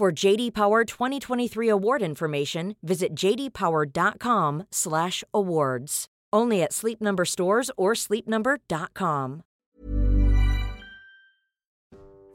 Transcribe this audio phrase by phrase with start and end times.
[0.00, 6.06] For JD Power 2023 award information, visit jdpower.com/awards.
[6.36, 9.42] Only at Sleep Number stores or sleepnumber.com.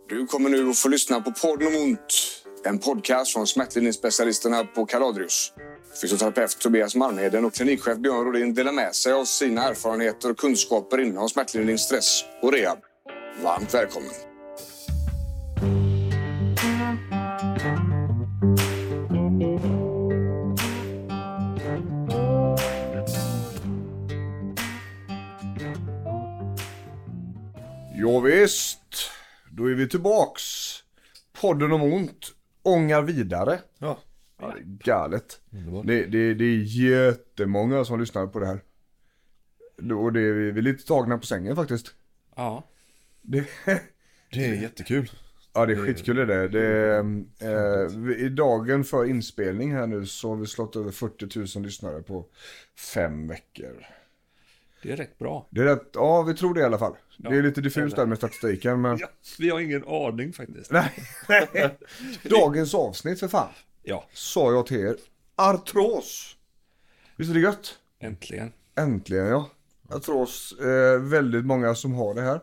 [0.09, 2.41] Du kommer nu att få lyssna på Podden om ont.
[2.65, 5.53] En podcast från smärtlindringsspecialisterna på Kaladrius.
[6.01, 11.01] Fysioterapeut Tobias Malmheden och klinikchef Björn Rodin delar med sig av sina erfarenheter och kunskaper
[11.01, 12.77] inom smärtlindring, stress och rehab.
[13.43, 14.34] Varmt välkommen!
[28.05, 29.09] Ja, visst.
[29.51, 30.43] Då är vi tillbaks.
[31.41, 33.59] Podden om ont ångar vidare.
[33.77, 33.99] Ja.
[34.41, 35.41] Ja, det är galet.
[35.85, 38.59] Det, det, det är jättemånga som lyssnar på det här.
[39.93, 41.93] Och det är, vi är lite tagna på sängen faktiskt.
[42.35, 42.63] Ja.
[43.21, 43.45] Det,
[44.31, 45.11] Det är jättekul.
[45.53, 46.47] ja, det är skitkul är det.
[46.47, 46.99] det är,
[47.41, 52.01] eh, I dagen för inspelning här nu så har vi slått över 40 000 lyssnare
[52.01, 52.25] på
[52.93, 53.85] fem veckor.
[54.81, 55.47] Det är rätt bra.
[55.51, 56.95] Det är rätt, ja vi tror det i alla fall.
[57.17, 58.97] det är Ja, lite diffust där med statistiken men...
[58.97, 59.07] Ja,
[59.39, 60.71] vi har ingen aning faktiskt.
[60.71, 60.93] Nej,
[61.29, 61.77] nej.
[62.23, 63.49] Dagens avsnitt för fan.
[63.83, 64.95] Ja, sa jag till er.
[65.35, 66.35] Artros.
[67.15, 67.79] Visst är det gött?
[67.99, 68.51] äntligen.
[68.77, 69.49] Äntligen ja.
[69.89, 72.41] Artros, eh, väldigt många som har det här.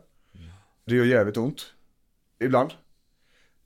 [0.84, 1.66] Det gör jävligt ont.
[2.40, 2.70] Ibland.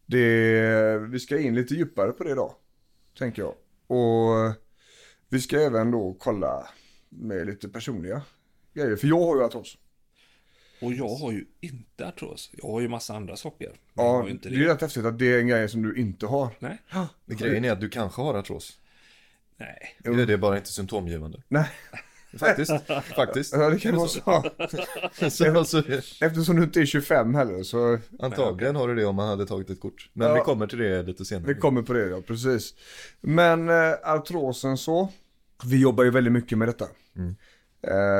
[0.06, 2.54] Det, vi ska in lite djupare på det idag.
[3.18, 3.54] Tänker jag.
[3.98, 4.54] Och
[5.28, 6.68] vi ska även då kolla
[7.08, 8.22] med lite personliga
[8.80, 8.96] grejer.
[8.96, 9.76] För jag har ju artros.
[10.80, 12.50] Och jag har ju inte artros.
[12.52, 13.72] Jag har ju massa andra saker.
[13.94, 14.64] Ja, har ju inte det det.
[14.64, 16.48] är rätt häftigt att det är en grej som du inte har.
[16.58, 16.78] Nej.
[17.24, 18.78] Men grejen är att du kanske har artros.
[19.56, 19.96] Nej.
[20.04, 21.42] Eller det är bara inte symptomgivande.
[21.48, 21.68] Nej,
[22.38, 22.72] Faktiskt.
[23.16, 23.52] Faktiskt.
[23.52, 24.44] ja, det kan vara så.
[25.30, 25.78] Så, alltså,
[26.20, 29.70] Eftersom du inte är 25 heller så antagligen har du det om man hade tagit
[29.70, 30.10] ett kort.
[30.12, 30.34] Men Ja.
[30.34, 31.54] vi kommer till det lite senare.
[31.54, 32.74] Vi kommer på det ja, precis.
[33.20, 35.08] Men eh, artrosen så,
[35.64, 36.84] vi jobbar ju väldigt mycket med detta.
[36.84, 37.32] Eh,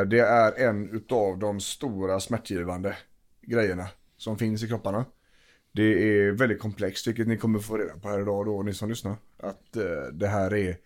[0.07, 2.97] det är en utav de stora smärtgivande
[3.43, 5.05] grejerna som finns i kropparna.
[5.73, 8.89] Det är väldigt komplext, vilket ni kommer få reda på här idag då, ni som
[8.89, 9.17] lyssnar.
[9.37, 10.79] Att eh, det här är,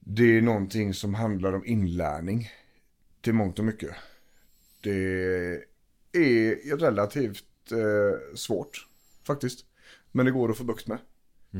[0.00, 2.48] det är någonting som handlar om inlärning
[3.20, 3.90] till mångt och mycket.
[4.82, 4.90] Det
[6.12, 8.86] är relativt eh, svårt
[9.26, 9.64] faktiskt.
[10.12, 10.98] Men det går att få bukt med.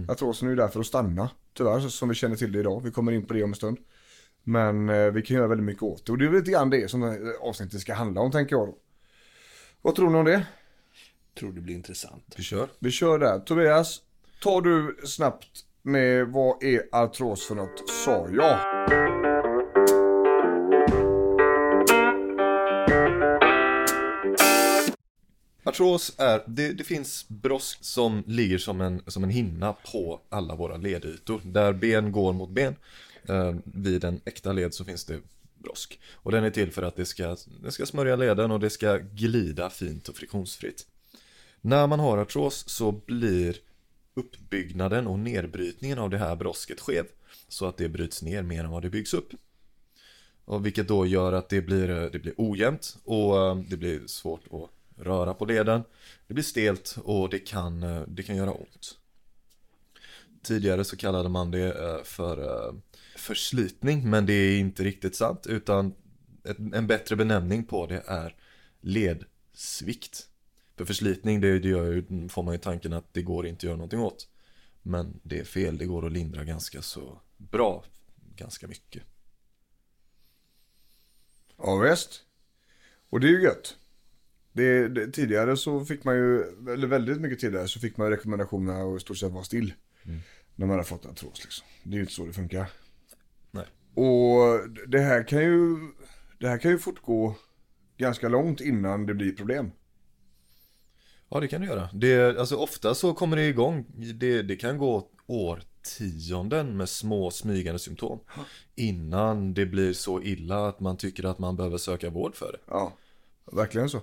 [0.08, 2.82] Artrosen är ju där för att stanna, tyvärr, som vi känner till det idag.
[2.84, 3.78] Vi kommer in på det om en stund.
[4.44, 6.12] Men eh, vi kan göra väldigt mycket åt det.
[6.12, 8.76] Och det är lite grann det som avsnittet ska handla om, tänker jag då.
[9.82, 10.46] Vad tror ni om det?
[11.38, 12.34] Tror det blir intressant.
[12.36, 12.68] Vi kör.
[12.78, 13.38] Vi kör där.
[13.38, 14.00] Tobias,
[14.42, 18.58] tar du snabbt med vad är artros för något, sa jag.
[25.64, 30.54] Artros är, det, det finns brosk som ligger som en, som en hinna på alla
[30.54, 31.40] våra ledytor.
[31.44, 32.76] Där ben går mot ben.
[33.28, 35.20] Eh, vid en äkta led så finns det
[35.54, 36.00] brosk.
[36.12, 38.96] Och den är till för att det ska, det ska smörja leden och det ska
[38.96, 40.86] glida fint och friktionsfritt.
[41.60, 43.56] När man har artros så blir
[44.14, 47.06] uppbyggnaden och nedbrytningen av det här brosket skev.
[47.48, 49.32] Så att det bryts ner mer än vad det byggs upp.
[50.44, 54.06] Och vilket då gör att det blir, eh, det blir ojämnt och eh, det blir
[54.06, 54.70] svårt att
[55.06, 55.82] röra på leden.
[56.26, 58.98] Det blir stelt och det kan, eh, det kan göra ont.
[60.42, 62.74] Tidigare så kallade man det för
[63.16, 65.94] förslitning men det är inte riktigt sant utan
[66.44, 68.36] ett, en bättre benämning på det är
[68.80, 70.28] ledsvikt.
[70.76, 73.62] För förslitning det, det gör ju, får man ju tanken att det går inte att
[73.62, 74.28] göra någonting åt.
[74.82, 77.84] Men det är fel, det går att lindra ganska så bra,
[78.36, 79.02] ganska mycket.
[81.56, 82.22] Ja visst.
[83.10, 83.76] Och det är ju gött.
[84.52, 86.42] Det, det, tidigare så fick man ju,
[86.72, 89.74] eller väldigt mycket tidigare så fick man ju rekommendationerna att i stort sett vara still.
[90.54, 91.66] När man hade fått artros liksom.
[91.82, 92.70] Det är ju inte så det funkar.
[93.52, 93.66] Nej.
[93.94, 95.76] Och det här kan ju,
[96.40, 97.34] det här kan ju fortgå
[97.96, 99.70] ganska långt innan det blir problem.
[101.28, 101.88] Ja det kan det göra.
[101.92, 107.78] Det, alltså ofta så kommer det igång, det, det kan gå årtionden med små smygande
[107.78, 108.20] symptom.
[108.74, 112.58] Innan det blir så illa att man tycker att man behöver söka vård för det.
[112.66, 112.92] Ja,
[113.52, 114.00] verkligen så.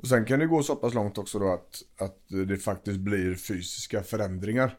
[0.00, 2.18] Och sen kan det gå så pass långt också då att, att
[2.48, 4.78] det faktiskt blir fysiska förändringar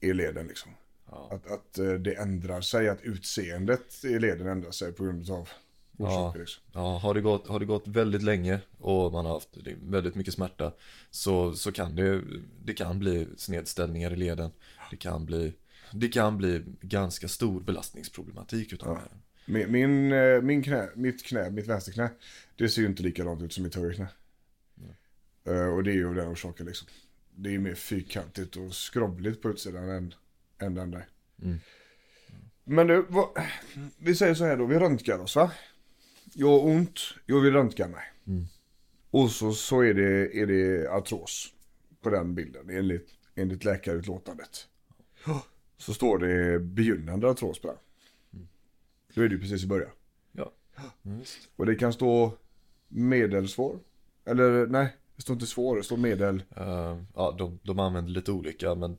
[0.00, 0.72] i leden liksom.
[1.12, 5.48] Att, att eh, det ändrar sig, att utseendet i leden ändrar sig på grund av
[5.96, 6.40] orsaker.
[6.40, 6.62] Liksom.
[6.72, 10.34] Ja, har det, gått, har det gått väldigt länge och man har haft väldigt mycket
[10.34, 10.72] smärta
[11.10, 12.22] så, så kan det,
[12.64, 14.50] det kan bli snedställningar i leden.
[14.90, 15.52] Det kan bli,
[15.92, 19.10] det kan bli ganska stor belastningsproblematik utav det här.
[19.44, 22.10] Min, min, eh, min knä, mitt knä, mitt vänsterknä,
[22.56, 24.06] det ser ju inte likadant ut som mitt högerknä.
[25.44, 26.88] Eh, och det är ju av den orsaken liksom.
[27.34, 30.14] Det är ju mer fyrkantigt och skrovligt på utsidan än,
[30.62, 31.08] än den där.
[32.64, 33.28] Men du, vad,
[33.98, 35.52] vi säger så här då, vi röntgar oss va?
[36.34, 38.04] Jag har ont, jag vill röntga mig.
[39.10, 41.52] Och så, så är, det, är det artros
[42.00, 44.68] på den bilden enligt, enligt läkarutlåtandet.
[45.76, 47.76] Så står det begynnande artros på den.
[49.14, 49.90] Då är det ju precis i början.
[50.32, 50.52] Ja,
[51.04, 51.22] Mm.
[51.56, 52.32] Och det kan stå
[52.88, 53.78] medelsvår.
[54.24, 56.42] Eller nej, det står inte svår, det står medel.
[56.56, 58.96] Eh, ja, de, de använder lite olika men,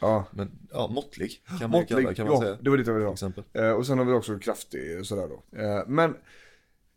[0.00, 1.88] Ja, men ja, måttlig kan man, måttlig.
[1.88, 2.58] kalla, kan man ja, säga.
[2.60, 3.44] det var dit jag ville exempel.
[3.52, 5.58] Eh, och sen har vi också kraftig sådär då.
[5.58, 6.16] Eh, men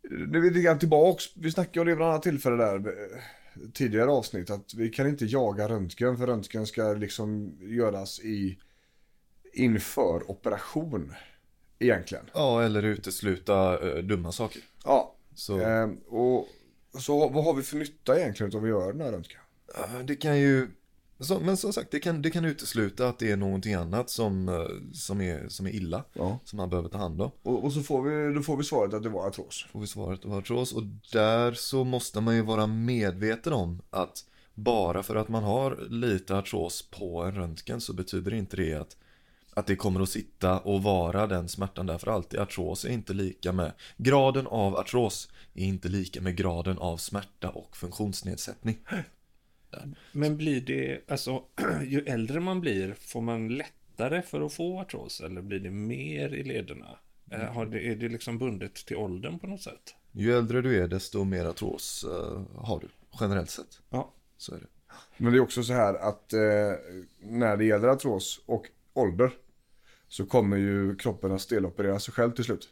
[0.10, 1.26] nu är vi tillbaks.
[1.36, 3.20] Vi snackade om det vid ett annat tillfälle där eh,
[3.74, 4.50] tidigare avsnitt.
[4.50, 8.60] Att vi kan inte jaga röntgen för röntgen ska liksom göras i
[9.54, 11.14] inför operation.
[11.80, 12.26] Egentligen.
[12.34, 14.62] Ja, eller utesluta eh, dumma saker.
[14.84, 15.16] Ja.
[15.36, 16.48] Så Eh, och
[17.00, 19.42] så vad har vi för nytta egentligen av att göra den här röntgen?
[20.04, 20.68] det kan ju,
[21.26, 24.50] så, men som sagt, det kan, det kan utesluta att det är någonting annat som,
[24.50, 26.04] eh, som, är, som är illa.
[26.14, 26.40] Ja.
[26.46, 27.32] Som man behöver ta hand om.
[27.44, 29.66] Och, och så får vi, då får vi svaret att det var artros.
[29.72, 30.74] Får vi svaret av artros.
[30.74, 35.88] Och där så måste man ju vara medveten om att bara för att man har
[35.90, 38.98] lite artros på en röntgen så betyder inte det att
[39.54, 42.40] att det kommer att sitta och vara den smärtan där för alltid.
[42.40, 47.50] Artros är inte lika med graden av artros är inte lika med graden av smärta
[47.50, 48.78] och funktionsnedsättning.
[50.12, 51.44] Men blir det, alltså,
[51.86, 55.22] ju äldre man blir, får man lättare för att få artros?
[55.22, 57.00] Eller blir det mer i lederna?
[57.32, 59.96] Eh, Har det, är det liksom bundet till åldern på något sätt?
[60.12, 62.88] Ju äldre du är desto mer artros eh, har du
[63.20, 63.82] generellt sett.
[63.90, 64.14] Ja.
[64.38, 64.68] Så är det.
[65.18, 66.40] Men det är också så här att eh,
[67.20, 69.32] när det gäller artros och ålder
[70.08, 72.70] så kommer ju kroppen att steloperera sig själv till slut.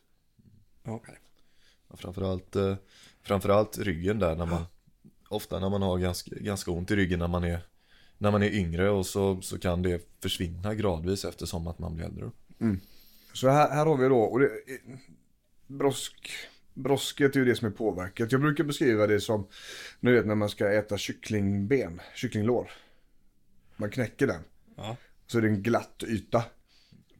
[0.83, 1.01] Ja,
[1.93, 2.75] Framförallt, eh,
[3.21, 4.65] framförallt ryggen där när man
[5.29, 7.59] Ofta när man har ganska, ganska ont i ryggen när man är
[8.17, 12.05] När man är yngre och så, så kan det försvinna gradvis eftersom att man blir
[12.05, 12.31] äldre
[13.33, 14.49] Så här, här har vi då, och det,
[15.67, 16.31] brosk,
[16.73, 18.31] brosket är ju det som är påverkat.
[18.31, 19.47] Jag brukar beskriva det som,
[19.99, 22.71] ni vet när man ska äta kycklingben, kycklinglår.
[23.75, 24.41] Man knäcker den.
[24.75, 24.97] Ja.
[25.27, 26.43] Så är det en glatt yta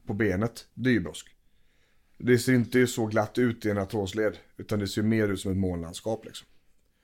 [0.05, 0.67] på benet.
[0.73, 1.27] Det är ju brosk.
[2.17, 5.51] Det ser inte så glatt ut i en artrosled, utan det ser mer ut som
[5.51, 6.47] ett månlandskap liksom.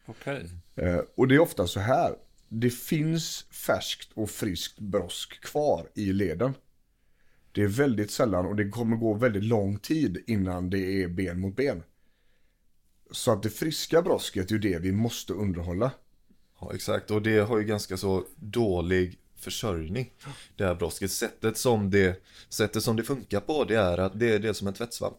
[0.05, 0.49] Okej.
[0.75, 2.15] Eh, och det är ofta så här.
[2.49, 6.53] Det finns färskt och friskt brosk kvar i leden.
[7.51, 11.39] Det är väldigt sällan och det kommer gå väldigt lång tid innan det är ben
[11.39, 11.83] mot ben.
[13.11, 15.91] Så att det friska brosket är ju det vi måste underhålla.
[16.59, 20.13] Ja exakt och det har ju ganska så dålig försörjning
[20.55, 24.33] Det här brosket, sättet som det Sättet som det funkar på det är att det
[24.33, 25.17] är, det är som en tvättsvamp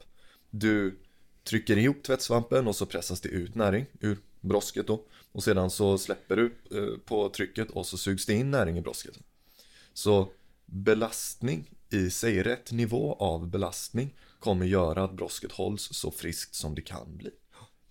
[0.50, 0.98] Du
[1.44, 5.99] trycker ihop tvättsvampen och så pressas det ut näring ur brosket då Och sedan så
[5.99, 9.19] släpper du eh, på trycket och så sugs det in näring i brosket
[9.93, 10.29] Så
[10.67, 16.74] belastning i sig, rätt nivå av belastning kommer göra att brosket hålls så friskt som
[16.74, 17.31] det kan bli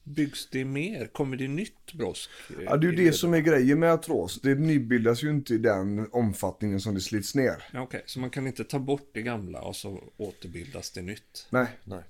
[0.04, 1.08] Byggs det mer?
[1.08, 2.30] Kommer det nytt brosk?
[2.50, 4.42] eh, Ja, det är ju det som är grejen med artros.
[4.42, 7.64] Det nybildas ju inte i den omfattningen som det slits ner.
[7.74, 11.48] Ja, Okej, så man kan inte ta bort det gamla och så återbildas det nytt?
[11.50, 11.68] Nej.
[11.84, 12.04] Nej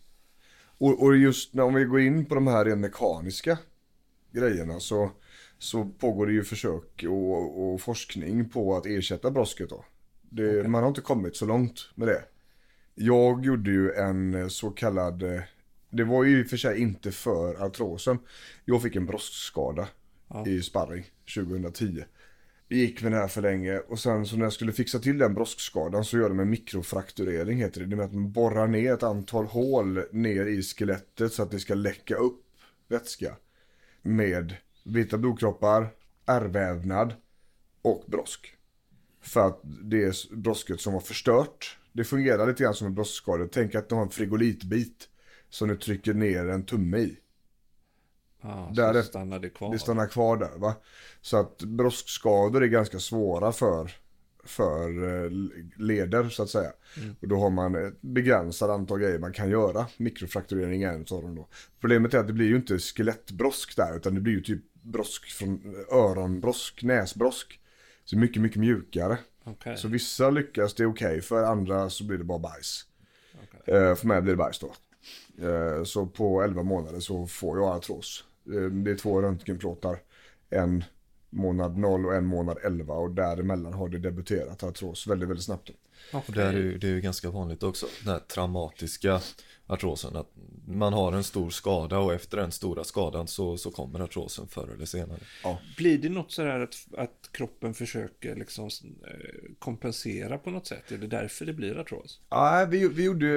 [0.78, 3.58] Och, och just när vi går in på de här rent mekaniska
[4.34, 5.12] grejerna så,
[5.58, 9.86] så pågår det ju försök och, och forskning på att ersätta brosket då.
[10.22, 12.24] Det, Man har inte kommit så långt med det.
[12.96, 15.24] Jag gjorde ju en så kallad,
[15.90, 18.20] det var ju i och för sig inte för artrosen.
[18.66, 19.88] Jag fick en broskskada
[20.28, 20.48] Ja.
[20.48, 21.04] i sparring
[21.36, 22.04] 2010.
[22.68, 25.18] Jag gick med det här för länge och sen så när jag skulle fixa till
[25.18, 27.88] den broskskadan så gör de en mikrofrakturering heter det.
[27.88, 31.60] Det är att man borrar ner ett antal hål ner i skelettet så att det
[31.60, 32.42] ska läcka upp
[32.88, 33.36] vätska.
[34.06, 35.90] Med vita blodkroppar,
[36.26, 37.14] ärrvävnad
[37.82, 38.54] och brosk.
[39.22, 41.78] För att det är brosket som var förstört.
[41.94, 43.48] Det fungerar lite grann som en broskskada.
[43.52, 45.10] Tänk att du har en frigolitbit
[45.50, 47.18] som du trycker ner en tumme i.
[48.42, 49.72] Ja, så Därefter- stannar det kvar?
[49.72, 50.76] Det stannar kvar där va.
[51.22, 53.92] Så att broskskador är ganska svåra för,
[54.44, 54.90] för
[55.26, 55.32] eh,
[55.78, 56.72] leder så att säga.
[57.22, 59.86] Och då har man ett begränsat antal grejer man kan göra.
[59.98, 61.48] Mikrofrakturering är en dem då.
[61.80, 65.32] Problemet är att det blir ju inte skelettbrosk där utan det blir ju typ brosk
[65.32, 67.60] från öronbrosk, näsbrosk.
[68.06, 69.18] Så mycket, mycket mjukare.
[69.44, 69.78] Okej.
[69.78, 72.86] Så vissa lyckas det är okej, för andra så blir det bara bajs.
[73.44, 73.76] Okej.
[73.76, 74.74] Eh, för mig blir det bajs då.
[75.48, 78.24] Eh, så på 11 månader så får jag artros.
[78.48, 80.00] Eh, det är två röntgenplåtar.
[80.50, 80.84] En
[81.34, 85.70] månad 0 och en månad 11 och däremellan har det debuterat artros väldigt, väldigt snabbt.
[86.12, 89.22] Och det är ju, det är ju ganska vanligt också, den här traumatiska
[89.68, 90.16] artrosen.
[90.16, 90.32] Att
[90.68, 94.70] man har en stor skada och efter den stora skadan så, så kommer artrosen förr
[94.76, 95.20] eller senare.
[95.78, 100.92] Blir det något sådär att, att kroppen försöker liksom eh, kompensera på något sätt?
[100.92, 102.22] Är det därför det blir artros?
[102.32, 103.28] Nej, vi, vi gjorde,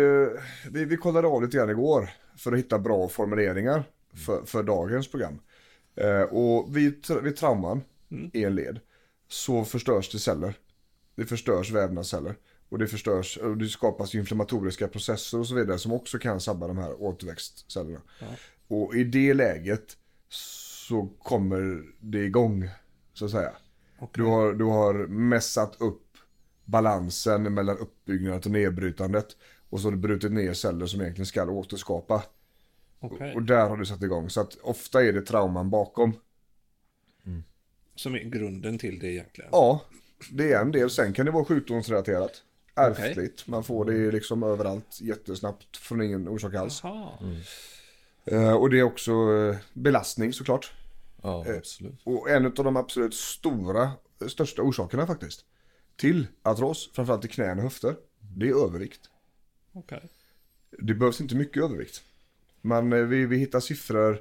[0.70, 3.84] vi, vi kollade av lite grann igår för att hitta bra formuleringar
[4.26, 5.38] för, för dagens program.
[5.96, 7.82] Eh, och vid, tra- vid trauman
[8.32, 8.80] i en led
[9.28, 10.54] så förstörs det celler.
[11.14, 12.34] Det förstörs vävnadsceller.
[12.68, 16.68] Och det förstörs, och det skapas inflammatoriska processer och så vidare som också kan sabba
[16.68, 18.00] de här återväxtcellerna.
[18.68, 19.96] Och i det läget
[20.28, 22.68] så kommer det igång,
[23.12, 23.52] så att säga.
[24.12, 26.02] Du, har, du har mässat upp
[26.64, 29.26] balansen mellan uppbyggnadet och nedbrytandet.
[29.70, 32.22] Och så har du brutit ner celler som egentligen ska återskapa.
[33.00, 33.34] Okej.
[33.34, 34.30] Och där har du satt igång.
[34.30, 36.12] Så att ofta är det trauman bakom.
[37.94, 39.50] Som är grunden till det egentligen?
[39.52, 39.84] Ja,
[40.30, 40.90] det är en del.
[40.90, 42.42] Sen kan det vara sjukdomsrelaterat.
[42.74, 43.46] Ärftligt.
[43.46, 46.80] Man får det liksom överallt jättesnabbt från ingen orsak alls.
[46.82, 47.10] Jaha.
[48.24, 50.72] Eh, och det är också eh, belastning såklart.
[51.22, 52.00] Ja, absolut.
[52.04, 53.92] Och en av de absolut stora,
[54.28, 55.44] största orsakerna faktiskt.
[55.96, 57.96] Till artros, framförallt i knän och höfter.
[58.36, 59.00] Det är övervikt.
[59.72, 60.08] Okej.
[60.78, 62.02] Det behövs inte mycket övervikt.
[62.66, 64.20] Men eh, vi, vi hittar siffror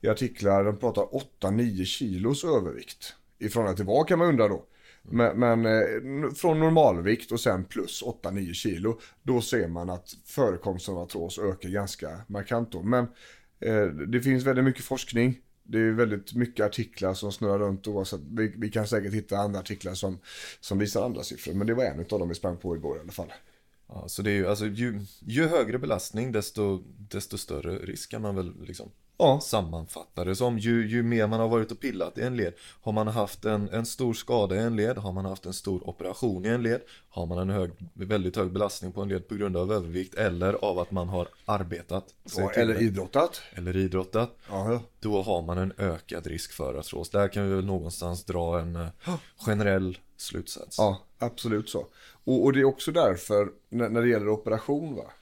[0.00, 1.02] i artiklar, de pratar
[1.40, 3.14] 8-9 kilos övervikt.
[3.38, 4.64] I förhållande till vad kan man undra då.
[5.02, 9.00] Men, men eh, från normalvikt och sen plus 8-9 kilo.
[9.22, 12.82] Då ser man att förekomsten av artros ökar ganska markant då.
[12.82, 13.04] Men
[13.60, 15.38] eh, det finns väldigt mycket forskning.
[15.62, 18.20] Det är väldigt mycket artiklar som snurrar runt oavsett.
[18.30, 20.18] Vi, vi kan säkert hitta andra artiklar som,
[20.60, 21.54] som visar andra siffror.
[21.54, 23.32] Men det var en av dem vi sprang på igår i alla fall.
[23.88, 28.22] Ja, så det är ju, alltså, ju, ju högre belastning desto, desto större risk kan
[28.22, 30.58] man väl liksom Ja, sammanfatta det som.
[30.58, 32.52] Ju, ju mer man har varit och pillat i en led.
[32.80, 35.88] Har man haft en, en stor skada i en led, har man haft en stor
[35.88, 39.34] operation i en led, har man en hög, väldigt hög belastning på en led på
[39.34, 43.42] grund av övervikt eller av att man har arbetat till eller det, idrottat.
[43.54, 44.36] eller idrottat.
[44.48, 44.80] Ja, ja.
[45.00, 47.10] Då har man en ökad risk för artros.
[47.10, 48.88] Där kan vi väl någonstans dra en eh,
[49.36, 50.78] generell slutsats.
[50.78, 51.86] Ja, absolut så.
[52.24, 55.12] Och, och det är också därför när, när det gäller operation va.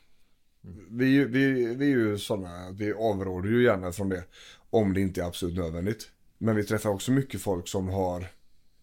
[0.90, 4.24] Vi, vi, vi är ju sådana, vi avråder ju gärna från det
[4.70, 6.10] om det inte är absolut nödvändigt.
[6.38, 8.26] Men vi träffar också mycket folk som har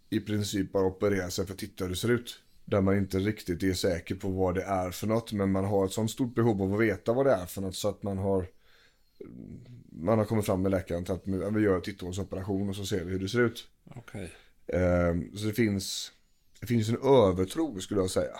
[0.10, 2.39] i princip bara opererat sig för att titta hur det ser ut.
[2.65, 5.32] Där man inte riktigt är säker på vad det är för något.
[5.32, 7.75] Men man har ett sånt stort behov av att veta vad det är för något
[7.75, 8.46] så att man har
[9.91, 13.03] man har kommit fram med läkaren till att vi gör en titthålsoperation och så ser
[13.03, 13.68] vi hur det ser ut.
[13.96, 14.32] Okej.
[14.74, 16.12] Eh, Så det finns,
[16.60, 18.36] det finns en övertro skulle jag säga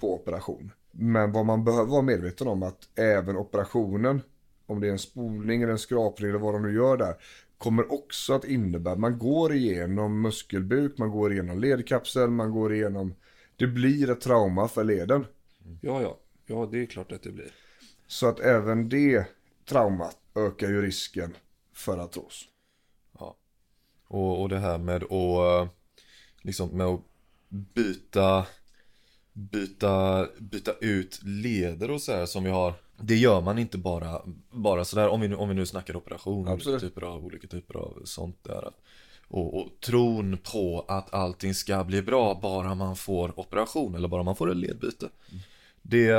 [0.00, 0.72] på operation.
[0.90, 4.20] Men vad man behöver vara medveten om att även operationen,
[4.66, 7.14] om det är en spolning eller en skrapning eller vad de nu gör där,
[7.58, 13.14] kommer också att innebära, man går igenom muskelbuk, man går igenom ledkapsel, man går igenom,
[13.56, 15.26] det blir ett trauma för leden.
[15.80, 16.18] Ja, ja.
[16.46, 17.52] Ja, det är klart att det blir.
[18.06, 19.26] Så att även det
[19.68, 21.36] traumat ökar ju risken
[21.74, 22.48] för artros.
[24.12, 25.68] Och, och det här med att eh,
[26.42, 27.00] liksom med att
[27.48, 28.46] byta
[29.32, 32.74] byta, byta ut leder och så här som vi har.
[33.00, 36.38] Det gör man inte bara, bara sådär om vi, nu, om vi nu snackar operation
[36.38, 36.80] olika Absolut.
[36.80, 38.70] typer av, olika typer av sånt där.
[39.28, 44.22] Och, och tron på att allting ska bli bra bara man får operation eller bara
[44.22, 45.08] man får ett ledbyte.
[45.82, 46.14] Det,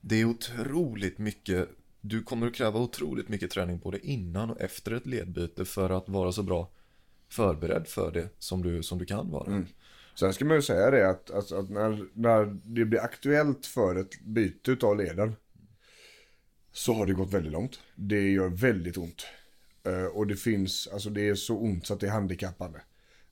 [0.00, 1.68] det är otroligt mycket
[2.00, 5.90] Du kommer att kräva otroligt mycket träning på det innan och efter ett ledbyte för
[5.90, 6.68] att vara så bra
[7.28, 9.64] förberedd för det som du, som du kan vara.
[10.14, 13.96] Sen ska man ju säga det att, att, att när, när det blir aktuellt för
[13.96, 15.36] ett byte av leden
[16.72, 17.80] så har det gått väldigt långt.
[17.94, 19.26] Det gör väldigt ont.
[19.86, 22.80] Eh, och det finns, alltså det är så ont så att det är handikappande.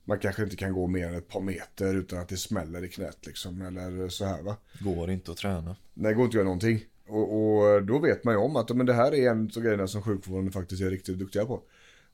[0.05, 2.89] Man kanske inte kan gå mer än ett par meter utan att det smäller i
[2.89, 4.57] knät liksom eller så här va.
[4.79, 5.75] Går inte att träna.
[5.93, 6.79] Nej, det går inte att göra någonting.
[7.07, 9.87] Och, och då vet man ju om att men det här är en av grejerna
[9.87, 11.63] som sjukvården faktiskt är riktigt duktiga på.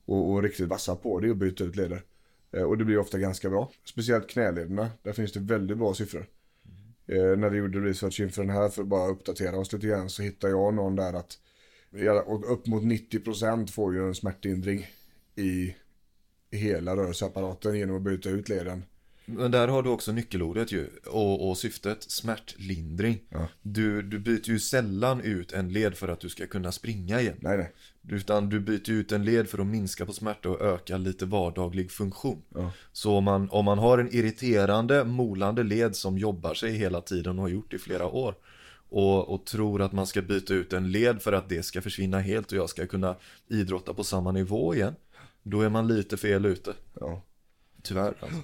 [0.10, 2.04] Och, och riktigt vassa på, det är att byta ut leder.
[2.52, 3.72] Eh, Och det blir ofta ganska bra.
[3.84, 6.26] Speciellt knälederna, där finns det väldigt bra siffror.
[7.08, 10.10] Eh, när vi gjorde research inför den här för att bara uppdatera oss lite grann
[10.10, 11.38] så hittade jag någon där att
[12.26, 14.88] och upp mot 90% får ju en smärtlindring
[15.36, 15.76] i
[16.52, 18.84] hela rörelseapparaten genom att byta ut leden
[19.30, 23.20] men där har du också nyckelordet ju och, och syftet smärtlindring.
[23.30, 23.48] Ja.
[23.62, 27.38] Du, du byter ju sällan ut en led för att du ska kunna springa igen.
[27.40, 27.74] Nej, nej.
[28.08, 31.92] Utan du byter ut en led för att minska på smärta och öka lite vardaglig
[31.92, 32.42] funktion.
[32.50, 32.72] Ja.
[32.92, 37.40] Så om man, om man har en irriterande, molande led som jobbar sig hela tiden
[37.40, 38.36] och har gjort i flera år
[38.90, 42.20] och, och tror att man ska byta ut en led för att det ska försvinna
[42.20, 43.16] helt och jag ska kunna
[43.48, 44.96] idrotta på samma nivå igen.
[45.44, 46.74] Då är man lite fel ute.
[47.00, 47.22] Ja.
[47.84, 48.38] Tyvärr alltså.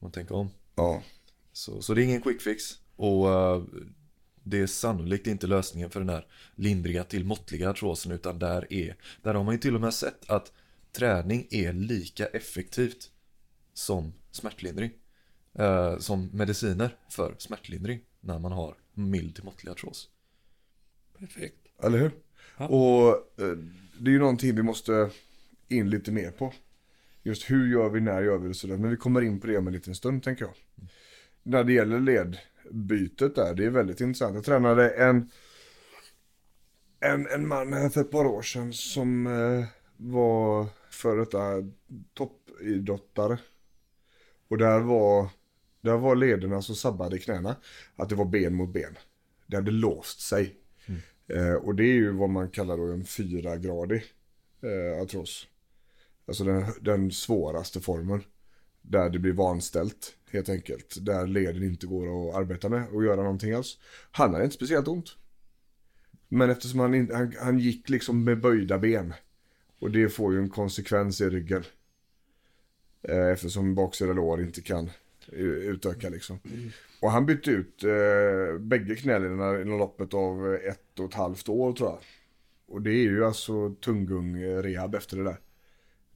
[0.00, 0.50] Man tänker om.
[0.74, 1.02] Ja.
[1.52, 2.78] Så, så det är ingen quick fix.
[2.96, 3.62] Och eh,
[4.42, 8.96] det är sannolikt inte lösningen för den här lindriga till måttliga artrosen utan där är,
[9.22, 10.52] där har man ju till och med sett att
[10.92, 13.10] träning är lika effektivt
[13.74, 14.90] som smärtlindring.
[15.54, 20.08] Eh, som mediciner för smärtlindring när man har mild till måttlig artros.
[21.18, 21.56] Perfekt.
[21.82, 22.10] Eller hur?
[22.56, 22.68] Ja.
[22.68, 23.08] Och
[23.42, 23.56] eh,
[23.98, 25.10] det är ju någonting vi måste
[25.68, 26.52] in lite mer på.
[27.22, 28.76] Just hur gör vi, när gör vi det sådär.
[28.76, 30.54] Men vi kommer in på det om en liten stund tänker jag.
[31.42, 34.34] När det gäller ledbytet där, det är väldigt intressant.
[34.34, 35.30] Jag tränade en,
[37.00, 39.64] en, en man för ett par år sedan som eh,
[39.96, 41.38] var för detta
[42.14, 43.38] toppidrottare.
[44.48, 45.28] Och där var,
[45.80, 47.56] där var lederna som sabbade knäna.
[47.96, 48.98] Att det var ben mot ben.
[49.46, 50.56] Det hade låst sig.
[51.28, 54.02] Eh, och det är ju vad man kallar då en fyragradig
[54.62, 55.46] eh, artros.
[56.30, 58.22] Alltså den, den svåraste formen.
[58.82, 60.96] Där det blir vanställt helt enkelt.
[61.00, 63.78] Där leden inte går att arbeta med och göra någonting alls.
[64.10, 65.16] Han hade inte speciellt ont.
[66.28, 69.14] Men eftersom han, in, han, han gick liksom med böjda ben.
[69.78, 71.64] Och det får ju en konsekvens i ryggen.
[73.02, 74.90] Eh, eftersom baksida lår inte kan
[75.32, 76.38] utöka liksom.
[77.00, 81.72] Och han bytte ut eh, bägge knälederna inom loppet av ett och ett halvt år
[81.72, 81.98] tror jag.
[82.66, 85.38] Och det är ju alltså tunggung rehab efter det där.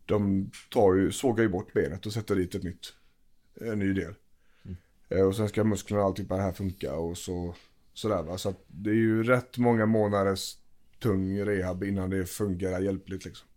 [0.07, 2.95] De tar ju, sågar ju bort benet och sätter dit ett nytt.
[3.61, 4.15] En ny del.
[5.09, 7.55] Eh, och sen ska musklerna och allting det här funka och så
[7.95, 8.39] sådär va.
[8.39, 10.57] Så att det är ju rätt många månaders
[10.99, 13.49] tung rehab innan det fungerar hjälpligt liksom.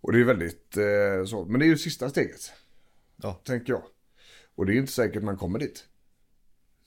[0.00, 1.44] Och det är väldigt eh, så.
[1.44, 2.52] Men det är ju sista steget.
[3.16, 3.40] Ja.
[3.44, 3.82] Tänker jag.
[4.54, 5.84] Och det är inte säkert man kommer dit.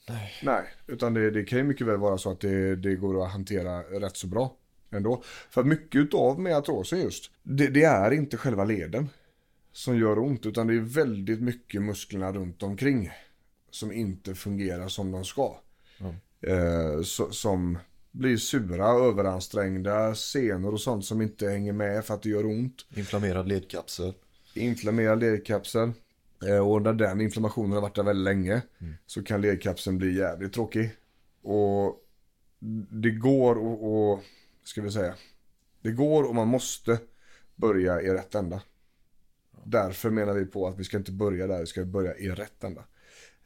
[0.08, 0.32] Nej.
[0.42, 3.32] Nej, utan det, det kan ju mycket väl vara så att det, det går att
[3.32, 4.56] hantera rätt så bra
[4.90, 5.22] ändå.
[5.50, 9.08] För att mycket utav med artrosen just, det, det är inte själva leden
[9.72, 13.10] som gör ont, utan det är väldigt mycket musklerna runt omkring
[13.70, 15.56] som inte fungerar som de ska.
[15.98, 16.14] Ja.
[16.48, 17.78] Eh, så, som
[18.10, 22.86] blir sura, överansträngda, senor och sånt som inte hänger med för att det gör ont
[22.96, 24.12] Inflammerad ledkapsel.
[24.54, 25.92] inflammerad ledkapsel.
[26.48, 28.62] Eh, Och när den inflammationen har varit där väldigt länge
[29.06, 30.90] så kan ledkapseln bli jävligt tråkig.
[31.42, 31.96] Och
[32.90, 34.22] det går och
[34.64, 35.14] ska vi säga,
[35.82, 36.98] det går och man måste
[37.56, 38.62] börja i rätt ända.
[39.64, 42.64] Därför menar vi på att vi ska inte börja där, vi ska börja i rätt
[42.64, 42.84] ända.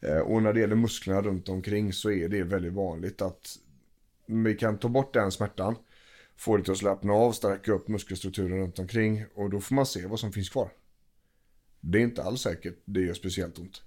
[0.00, 3.58] Eh, Och när det gäller musklerna runt omkring så är det väldigt vanligt att
[4.26, 5.76] vi kan ta bort den smärtan,
[6.36, 9.86] få det till att slappna av, stärka upp muskelstrukturen runt omkring och då får man
[9.86, 10.70] se vad som finns kvar.
[11.80, 13.82] Det är inte alls säkert det gör speciellt ont.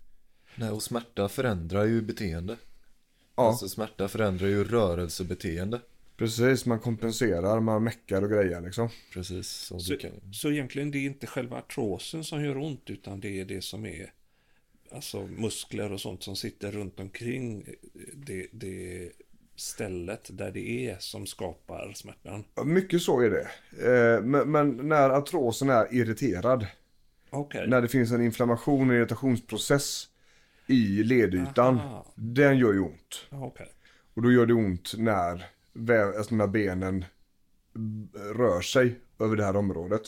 [0.55, 2.57] Nej, och smärta förändrar ju beteende.
[3.35, 5.81] Ja, Alltså smärta förändrar ju rörelsebeteende.
[6.17, 6.65] Precis.
[6.65, 8.89] Man kompenserar, man meckar och grejer liksom.
[9.13, 9.47] Precis.
[9.49, 10.11] Så Så, kan...
[10.33, 13.85] så egentligen det är inte själva artrosen som gör ont utan det är det som
[13.85, 14.13] är
[14.91, 17.65] alltså muskler och sånt som sitter runt omkring
[18.13, 19.11] det, det
[19.55, 22.43] stället där det är som skapar smärtan.
[22.65, 23.47] Mycket så är det.
[23.89, 26.67] Eh, Men, men när artrosen är irriterad,
[27.29, 27.67] Okej.
[27.67, 30.07] när det finns en inflammation och irritationsprocess
[30.67, 32.05] i ledytan, Aha.
[32.15, 33.27] den gör ju ont.
[33.29, 33.67] Okej.
[34.13, 35.45] Och då gör det ont när,
[36.17, 37.05] alltså när benen
[38.35, 40.01] rör sig över det här området.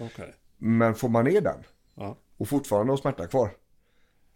[0.00, 0.34] Okej.
[0.58, 1.62] Men får man ner den
[1.94, 2.18] Ja.
[2.36, 3.50] och fortfarande har smärta kvar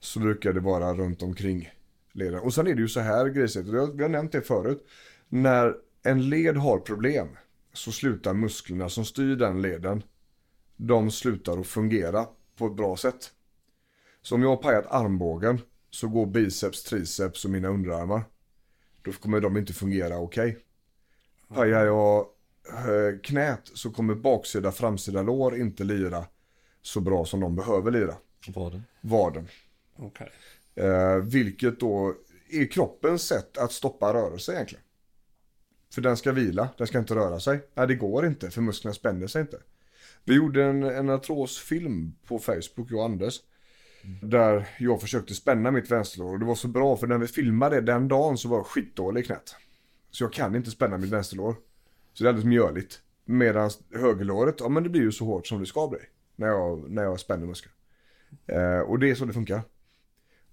[0.00, 1.70] så brukar det vara runt omkring
[2.12, 2.40] leden.
[2.40, 4.86] Och sen är det ju så här och vi har- nämnt det förut.
[5.28, 7.28] När en led har problem
[7.72, 10.02] så slutar musklerna som styr den leden,
[10.76, 12.26] de slutar att fungera
[12.56, 13.32] på ett bra sätt.
[14.22, 18.22] Så om jag har pajat armbågen så går biceps, triceps och mina underarmar.
[19.02, 20.58] Då kommer de inte fungera okej.
[21.54, 22.26] Pajar jag
[22.68, 26.24] eh, knät så kommer baksida, framsida lår inte lira
[26.82, 28.14] så bra som de behöver lira.
[28.48, 28.82] Vaden.
[29.00, 29.48] Vaden.
[29.96, 30.30] Okej.
[30.74, 32.14] Eh, vilket då
[32.50, 34.84] är kroppens sätt att stoppa rörelse egentligen.
[35.94, 37.60] För den ska vila, den ska inte röra sig.
[37.74, 39.58] Nej, det går inte för musklerna spänner sig inte.
[40.24, 43.40] Vi gjorde en, en artrosfilm på Facebook, jag och Anders.
[44.22, 47.80] Där jag försökte spänna mitt vänsterlår och det var så bra för när vi filmade
[47.80, 49.56] den dagen så var jag skitdålig i knät.
[50.10, 51.56] Så jag kan inte spänna mitt vänsterlår.
[52.12, 53.00] Så det är alldeles mjöligt.
[53.24, 55.98] Medan högerlåret, ja men det blir ju så hårt som det ska bli.
[56.36, 57.74] När jag, när jag spänner muskeln.
[58.46, 59.62] Eh, och det är så det funkar.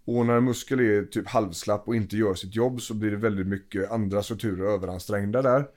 [0.05, 3.17] Och när en muskel är typ halvslapp och inte gör sitt jobb så blir det
[3.17, 5.67] väldigt mycket andra strukturer överansträngda där.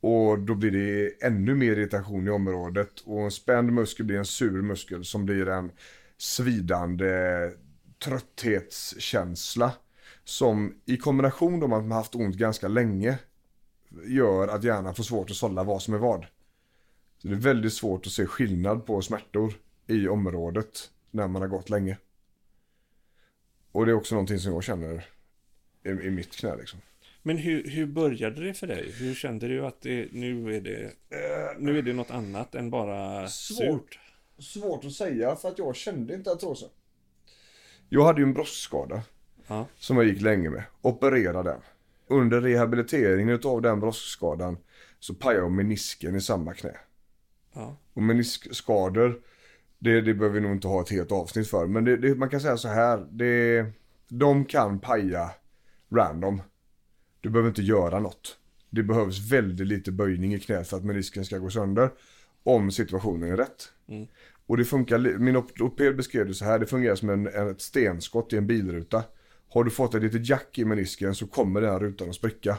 [0.00, 4.24] Och då blir det ännu mer irritation i området och en spänd muskel blir en
[4.24, 5.72] sur muskel som blir en
[6.18, 7.50] svidande
[8.04, 9.72] trötthetskänsla.
[10.24, 13.18] Som i kombination med att man haft ont ganska länge
[14.06, 16.26] gör att hjärnan får svårt att sålla vad som är vad.
[17.18, 19.54] Så det är väldigt svårt att se skillnad på smärtor
[19.86, 21.98] i området när man har gått länge.
[23.72, 25.04] Och det är också någonting som jag känner
[25.84, 26.80] i, i mitt knä liksom.
[27.22, 28.92] Men hur, hur började det för dig?
[28.92, 30.92] Hur kände du att det, nu, är det,
[31.58, 33.94] nu är det något annat än bara Svårt.
[33.94, 33.98] surt?
[34.38, 36.68] Svårt att säga för att jag kände inte artrosen.
[37.88, 39.02] Jag hade ju en bröstskada
[39.46, 39.66] Ja.
[39.78, 40.62] som jag gick länge med.
[40.82, 41.60] Opererade den.
[42.06, 44.56] Under rehabiliteringen av den bröstskadan
[45.00, 46.76] så pajade jag menisken i samma knä.
[47.52, 47.76] Ja.
[47.94, 49.20] Och meniskskador,
[49.78, 51.66] det, det behöver vi nog inte ha ett helt avsnitt för.
[51.66, 53.66] Men det, det, man kan säga så här, det,
[54.08, 55.30] de kan paja
[55.90, 56.42] random.
[57.20, 58.38] Du behöver inte göra något.
[58.70, 61.90] Det behövs väldigt lite böjning i knät för att menisken ska gå sönder.
[62.42, 63.68] Om situationen är rätt.
[63.88, 64.06] Mm.
[64.46, 67.60] Och det funkar, min ortoped beskrev det så här, det fungerar som en, en, ett
[67.60, 69.02] stenskott i en bilruta.
[69.54, 72.58] Har du fått ett litet jack i menisken så kommer den här rutan att spricka.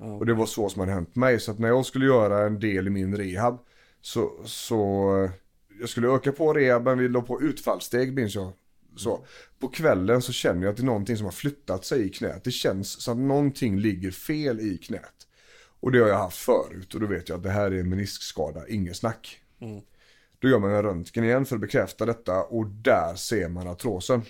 [0.00, 0.06] Ja.
[0.06, 1.40] Och det var så som hade hänt mig.
[1.40, 3.58] Så att när jag skulle göra en del i min rehab
[4.00, 5.30] så, så
[5.80, 8.52] jag skulle öka på rehaben, vi låg på utfallssteg minns jag.
[8.96, 9.24] Så.
[9.58, 12.44] På kvällen så känner jag att det är någonting som har flyttat sig i knät.
[12.44, 15.26] Det känns som att någonting ligger fel i knät.
[15.80, 17.88] Och det har jag haft förut och då vet jag att det här är en
[17.88, 19.40] meniskskada, inget snack.
[19.60, 19.80] Mm.
[20.38, 24.22] Då gör man en röntgen igen för att bekräfta detta och där ser man artrosen.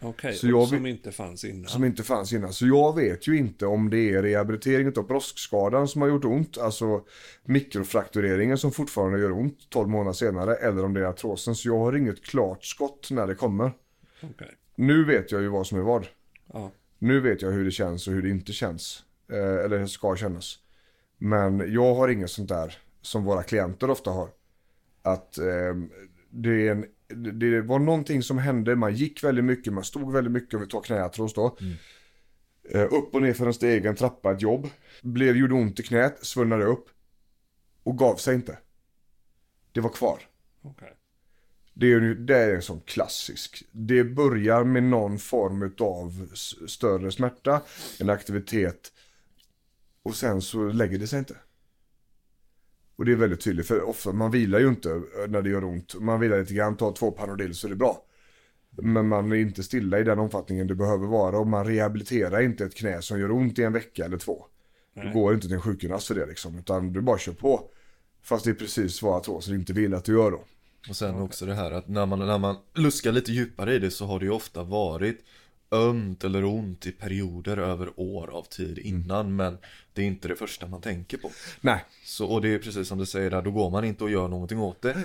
[0.00, 1.68] Okej, Så jag som inte fanns innan.
[1.68, 2.52] Som inte fanns innan.
[2.52, 6.58] Så jag vet ju inte om det är rehabilitering av broskskadan som har gjort ont.
[6.58, 7.04] Alltså
[7.44, 10.54] mikrofraktureringen som fortfarande gör ont 12 månader senare.
[10.54, 11.54] Eller om det är artrosen.
[11.54, 13.72] Så jag har inget klart skott när det kommer.
[14.22, 14.54] Okej.
[14.74, 16.06] Nu vet jag ju vad som är vad.
[16.52, 16.70] Ja.
[16.98, 19.04] Nu vet jag hur det känns och hur det inte känns.
[19.32, 20.58] Eh, eller ska kännas.
[21.16, 24.28] Men jag har inget sånt där som våra klienter ofta har.
[25.02, 25.74] Att eh,
[26.30, 30.32] det, är en, det- var någonting som hände, man gick väldigt mycket, man stod väldigt
[30.32, 31.56] mycket, om vi tar knäartros då.
[32.70, 34.68] Eh, upp och ner för en steg, en trappa, ett jobb.
[35.02, 36.86] Blev, gjorde ont i knät, svullnade upp.
[37.82, 38.58] Och gav sig inte.
[39.72, 40.18] Det var kvar.
[40.62, 40.94] Okej.
[41.74, 43.62] Det är, ju- det är en sån klassisk.
[43.72, 46.34] Det börjar med någon form av
[46.68, 47.62] större smärta,
[48.00, 48.92] en aktivitet
[50.02, 51.36] och sen så lägger det sig inte.
[52.98, 55.94] Och det är väldigt tydligt för ofta, man vilar ju inte när det gör ont.
[56.00, 58.04] Man vilar lite grann, tar två Panodil så är det bra.
[58.70, 62.64] Men man är inte stilla i den omfattningen det behöver vara och man rehabiliterar inte
[62.64, 64.44] ett knä som gör ont i en vecka eller två.
[64.94, 65.12] Du Nej.
[65.12, 67.70] går inte till en sjukgymnast för det liksom, utan du bara kör på.
[68.22, 70.44] Fast det är precis vad artrosen inte vill att du gör då.
[70.88, 73.90] Och sen också det här att när man, när man luskar lite djupare i det
[73.90, 75.24] så har det ju ofta varit
[75.70, 79.58] ömt eller ont i perioder över år av tid innan men
[79.92, 81.30] det är inte det första man tänker på.
[81.60, 84.10] Nej, Så, och det är precis som du säger där, då går man inte och
[84.10, 84.96] gör någonting åt det.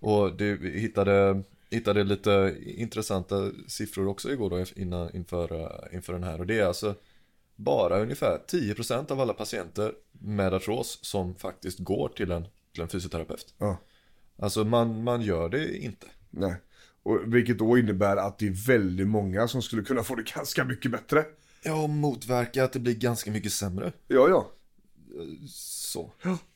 [0.00, 6.40] Och du hittade, hittade lite intressanta siffror också igår då innan, inför, inför den här
[6.40, 6.94] och det är alltså
[7.56, 12.88] bara ungefär 10% av alla patienter med artros som faktiskt går till en, till en
[12.88, 13.54] fysioterapeut.
[13.58, 13.76] ja.
[14.36, 16.06] Alltså man, man gör det inte.
[16.30, 16.54] Nej.
[17.02, 20.64] Och vilket då innebär att det är väldigt många som skulle kunna få det ganska
[20.64, 21.24] mycket bättre.
[21.62, 23.92] Ja, och motverka att det blir ganska mycket sämre.
[24.08, 24.50] Ja, ja.
[25.48, 26.12] Så.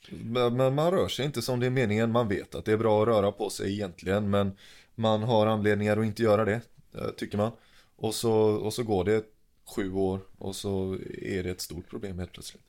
[0.09, 2.12] Men, men man rör sig inte som det är meningen.
[2.12, 4.30] Man vet att det är bra att röra på sig egentligen.
[4.30, 4.52] Men
[4.94, 6.61] man har anledningar att inte göra det,
[6.94, 7.52] eh, tycker man.
[7.96, 9.24] Och så, och så går det
[9.76, 12.62] sju år och så är det ett stort problem helt plötsligt.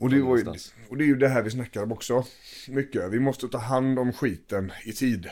[0.00, 0.44] Och det, var ju,
[0.88, 2.24] och det är ju det här vi snackar om också.
[2.68, 3.12] Mycket.
[3.12, 5.28] Vi måste ta hand om skiten i tid.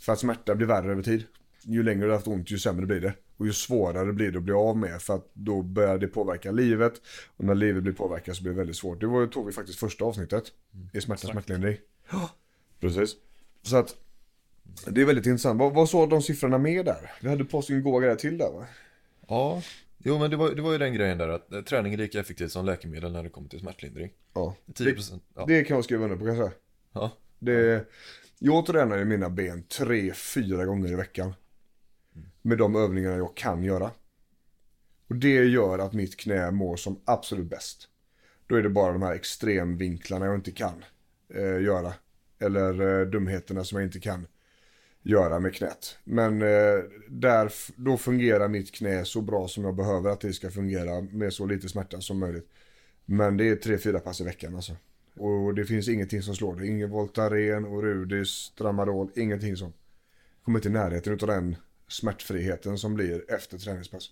[0.00, 1.24] För att smärta blir värre över tid.
[1.62, 3.14] Ju längre du har haft ont ju sämre blir det.
[3.36, 5.02] Och ju svårare blir det att bli av med.
[5.02, 6.92] För att då börjar det påverka livet.
[7.36, 9.00] Och när livet blir påverkat så blir det väldigt svårt.
[9.00, 10.44] Det var, tog vi faktiskt första avsnittet.
[10.92, 11.76] I smärta smärtlindring.
[12.80, 13.16] Precis.
[13.62, 13.96] Så att
[14.86, 15.60] det är väldigt intressant.
[15.60, 17.12] Vad, vad såg de siffrorna med där?
[17.20, 18.66] Vi hade posting goa grejer till där va?
[19.28, 19.62] Ja,
[19.98, 22.20] jo men det var, det var ju den grejen där att eh, träning är lika
[22.20, 24.10] effektivt som läkemedel när det kommer till smärtlindring.
[24.34, 24.56] Ja.
[24.66, 25.44] 10% ja.
[25.48, 26.58] Det kan jag skriva under på kan jag säga.
[26.92, 27.10] ja.
[27.38, 27.88] Det,
[28.38, 31.34] jag tränar ju mina ben tre, fyra gånger i veckan.
[32.42, 33.90] Med de övningarna jag kan göra.
[35.08, 37.88] Och det gör att mitt knä mår som absolut bäst.
[38.46, 40.84] Då är det bara de här extremvinklarna jag inte kan
[41.34, 41.92] eh, göra.
[42.38, 44.26] Eller eh, dumheterna som jag inte kan
[45.02, 45.98] göra med knät.
[46.04, 50.50] Men eh, där, då fungerar mitt knä så bra som jag behöver att det ska
[50.50, 52.48] fungera med så lite smärta som möjligt.
[53.04, 54.76] Men det är tre, fyra pass i veckan alltså.
[55.14, 56.66] Och det finns ingenting som slår det.
[56.66, 59.72] Ingen Voltaren, Orudis, Tramadol, ingenting som
[60.44, 61.56] kommer till närheten utav den
[61.88, 64.10] smärtfriheten som blir efter träningspass.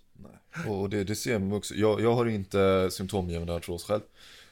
[0.68, 1.74] Och det, det ser man också.
[1.74, 4.02] Jag, jag har inte symptomgivande artros själv.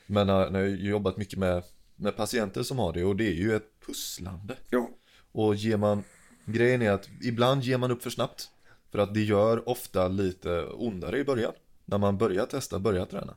[0.07, 1.63] Men när, när jag jobbat mycket med,
[1.97, 4.57] med patienter som har det och det är ju ett pusslande.
[4.71, 4.91] Ja,
[5.33, 6.05] Och ger man,
[6.45, 8.51] grejen är att ibland ger man upp för snabbt.
[8.91, 11.53] För att det gör ofta lite ondare i början.
[11.85, 13.35] När man börjar testa, börjar träna.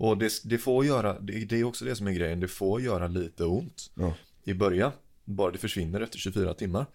[0.00, 2.80] Och det, det får göra, det, det är också det som är grejen, det får
[2.80, 4.14] göra lite ont Ja.
[4.44, 4.92] i början.
[5.24, 6.86] Bara det försvinner efter 24 timmar.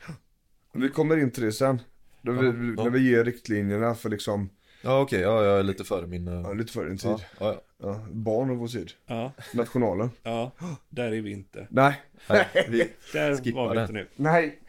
[0.73, 1.81] vi kommer in till det sen.
[2.21, 4.49] Då vi, Ja, När vi ger riktlinjerna för liksom,
[4.81, 6.27] Ja okej, ja jag är lite före min...
[6.27, 7.09] ja, Ja, lite före din tid.
[7.09, 7.61] ja, ja.
[7.77, 8.91] Ja, barn och vår tid.
[9.05, 10.09] Ja, Nationalen.
[10.23, 10.51] ja,
[10.89, 11.67] där är vi inte.
[11.69, 12.01] Nej.
[12.29, 12.77] Nej, vi,
[13.13, 13.83] Där var vi den.
[13.83, 14.07] inte nu.
[14.15, 14.59] Nej.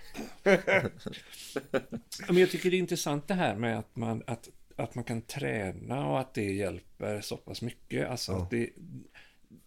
[2.28, 5.22] Men jag tycker det är intressant det här med att man, att, att man kan
[5.22, 8.10] träna och att det hjälper så pass mycket.
[8.10, 8.70] Alltså att det,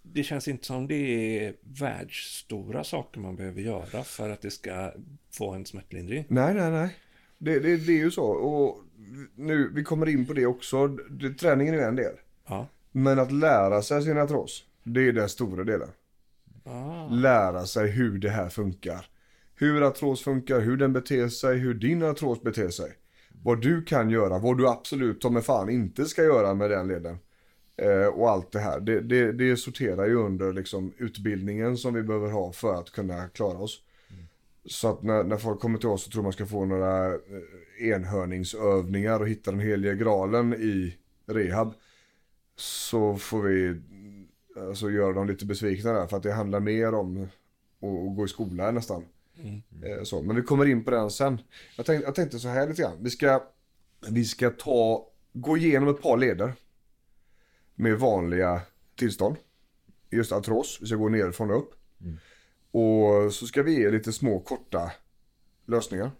[0.01, 4.93] det känns inte som det är världsstora saker man behöver göra för att det ska
[5.31, 6.25] få en smärtlindring.
[6.27, 6.95] Nej, nej, nej.
[7.37, 8.25] Det, det, det är ju så.
[8.25, 8.83] Och
[9.35, 10.87] nu, vi kommer in på det också.
[10.87, 12.13] Det, träningen är en del.
[12.47, 12.67] Ja.
[12.91, 15.89] Men att lära sig sin artros, det är den stora delen.
[16.63, 17.07] Ah.
[17.09, 19.05] Lära sig hur det här funkar.
[19.55, 22.93] Hur artros funkar, hur den beter sig, hur din artros beter sig.
[23.43, 26.87] Vad du kan göra, vad du absolut ta med fan inte ska göra med den
[26.87, 27.17] leden.
[27.81, 28.79] Eh, och allt det här.
[28.79, 33.27] Det, det, det sorterar ju under liksom utbildningen som vi behöver ha för att kunna
[33.27, 33.83] klara oss.
[34.65, 37.89] Så att när, när folk kommer till oss och tror man ska få några eh,
[37.89, 41.73] enhörningsövningar och hitta den heliga graalen i rehab.
[42.55, 43.81] Så får vi
[44.57, 48.25] alltså, göra dem lite besvikna där för att det handlar mer om att, att gå
[48.25, 49.05] i skolan nästan.
[49.43, 51.41] Eh, Så, men vi kommer in på den sen.
[51.77, 52.97] Jag tänkte, jag tänkte så här lite grann.
[53.03, 53.43] Vi ska,
[54.09, 56.53] vi ska ta, gå igenom ett par leder.
[57.75, 58.61] Med vanliga
[58.95, 59.35] tillstånd.
[60.09, 61.73] Just artros, vi ska gå nerifrån och upp.
[62.71, 64.91] Och så ska vi ge lite små korta
[65.65, 66.11] lösningar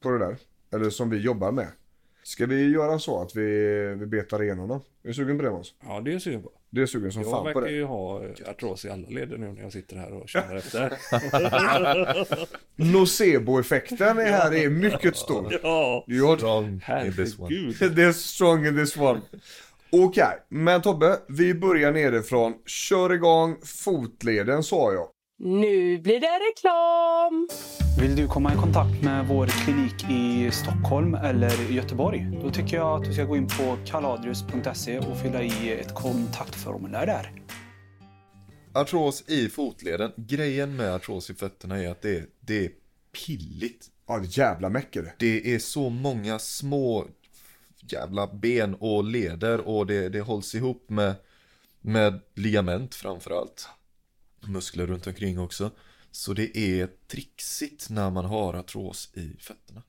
[0.00, 0.36] på det där.
[0.70, 1.68] Eller som vi jobbar med.
[2.22, 3.44] Ska vi göra så att vi,
[3.98, 4.80] vi betar igenom dem?
[5.02, 5.74] Är du sugen på det Måns?
[5.80, 6.52] Ja, det är jag sugen på.
[6.76, 7.70] Det är sugen som Jag fan på verkar det.
[7.70, 10.92] ju ha artros i alla leder nu när jag sitter här och känner efter.
[12.76, 15.60] Nocebo-effekten är här är mycket stor.
[15.62, 16.04] ja,
[16.38, 17.54] strong Ja, in this one.
[17.94, 19.20] det är strong in this one.
[19.92, 22.54] Okej, men Tobbe, vi börjar nerifrån.
[22.66, 25.06] Kör igång fotleden sa jag.
[25.38, 27.48] Nu blir det reklam!
[28.00, 32.38] Vill du komma i kontakt med vår klinik i Stockholm eller Göteborg?
[32.42, 37.06] Då tycker jag att du ska gå in på kaladrius.se och fylla i ett kontaktformulär
[37.06, 37.32] där.
[38.74, 40.12] Artros i fotleden.
[40.16, 42.70] Grejen med artros i fötterna är att det är, det är
[43.26, 43.86] pilligt.
[44.06, 45.12] Ja, det är jävla mäcker det.
[45.18, 47.06] Det är så många små
[47.88, 51.14] jävla ben och leder och det, det hålls ihop med,
[51.80, 53.68] med ligament framförallt.
[54.48, 55.70] Muskler runt omkring också.
[56.10, 59.82] Så det är trixigt när man har artros i fötterna.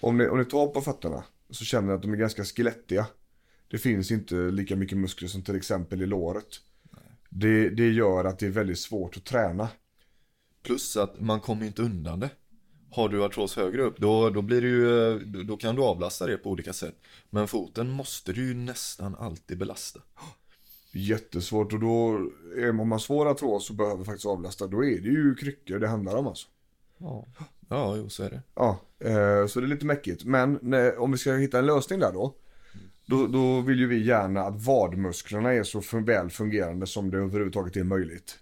[0.00, 3.06] Om ni, om ni tar på fötterna så känner ni att de är ganska skelettiga.
[3.70, 6.60] Det finns inte lika mycket muskler som till exempel i låret.
[7.30, 9.68] Det, det gör att det är väldigt svårt att träna.
[10.62, 12.30] Plus att man kommer inte undan det.
[12.90, 16.36] Har du artros högre upp, då, då blir det ju, då- kan du avlasta det
[16.36, 16.94] på olika sätt.
[17.30, 20.00] Men foten måste du ju nästan alltid belasta.
[20.92, 22.18] Jättesvårt och då,
[22.56, 25.88] är- om man svår artros och behöver faktiskt avlasta, då är det ju kryckor det
[25.88, 26.48] handlar om alltså.
[26.98, 27.26] Ja,
[27.68, 28.42] ja jo så är det.
[28.54, 30.24] Ja, eh, så det är lite mäckigt.
[30.24, 32.34] Men när, om vi ska hitta en lösning där då,
[33.06, 37.76] då, då vill ju vi gärna att vadmusklerna är så väl fungerande som det överhuvudtaget
[37.76, 38.38] är möjligt.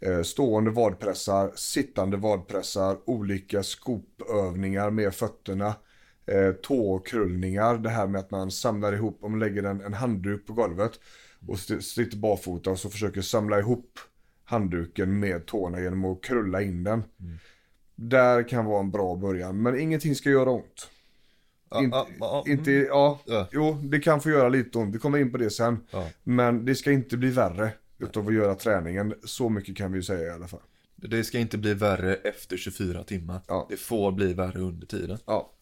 [0.00, 5.74] Eh, stående vadpressar, sittande vadpressar, olika skopövningar med fötterna,
[6.26, 10.46] eh, tåkrullningar, det här med att man samlar ihop, om man lägger en, en handduk
[10.46, 10.92] på golvet
[11.46, 13.98] och sitter barfota och så försöker samla ihop
[14.44, 17.02] handduken med tårna genom att krulla in den.
[17.94, 20.88] Där kan vara en bra början, men ingenting ska göra ont.
[21.74, 23.48] Inte, ja, ja, inte, ja, Ja.
[23.52, 25.78] jo, det kan få göra lite ont, vi kommer in på det sen.
[26.22, 30.02] Men det ska inte bli värre utav att göra träningen, så mycket kan vi ju
[30.02, 30.60] säga i alla fall.
[30.96, 33.40] Det ska inte bli värre efter 24 timmar.
[33.48, 33.66] Ja.
[33.70, 35.18] Det får bli värre under tiden.
[35.26, 35.52] Ja.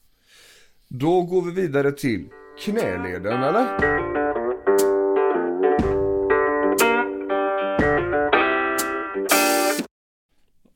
[0.88, 2.28] Då går vi vidare till
[2.64, 4.17] knäleden, eller?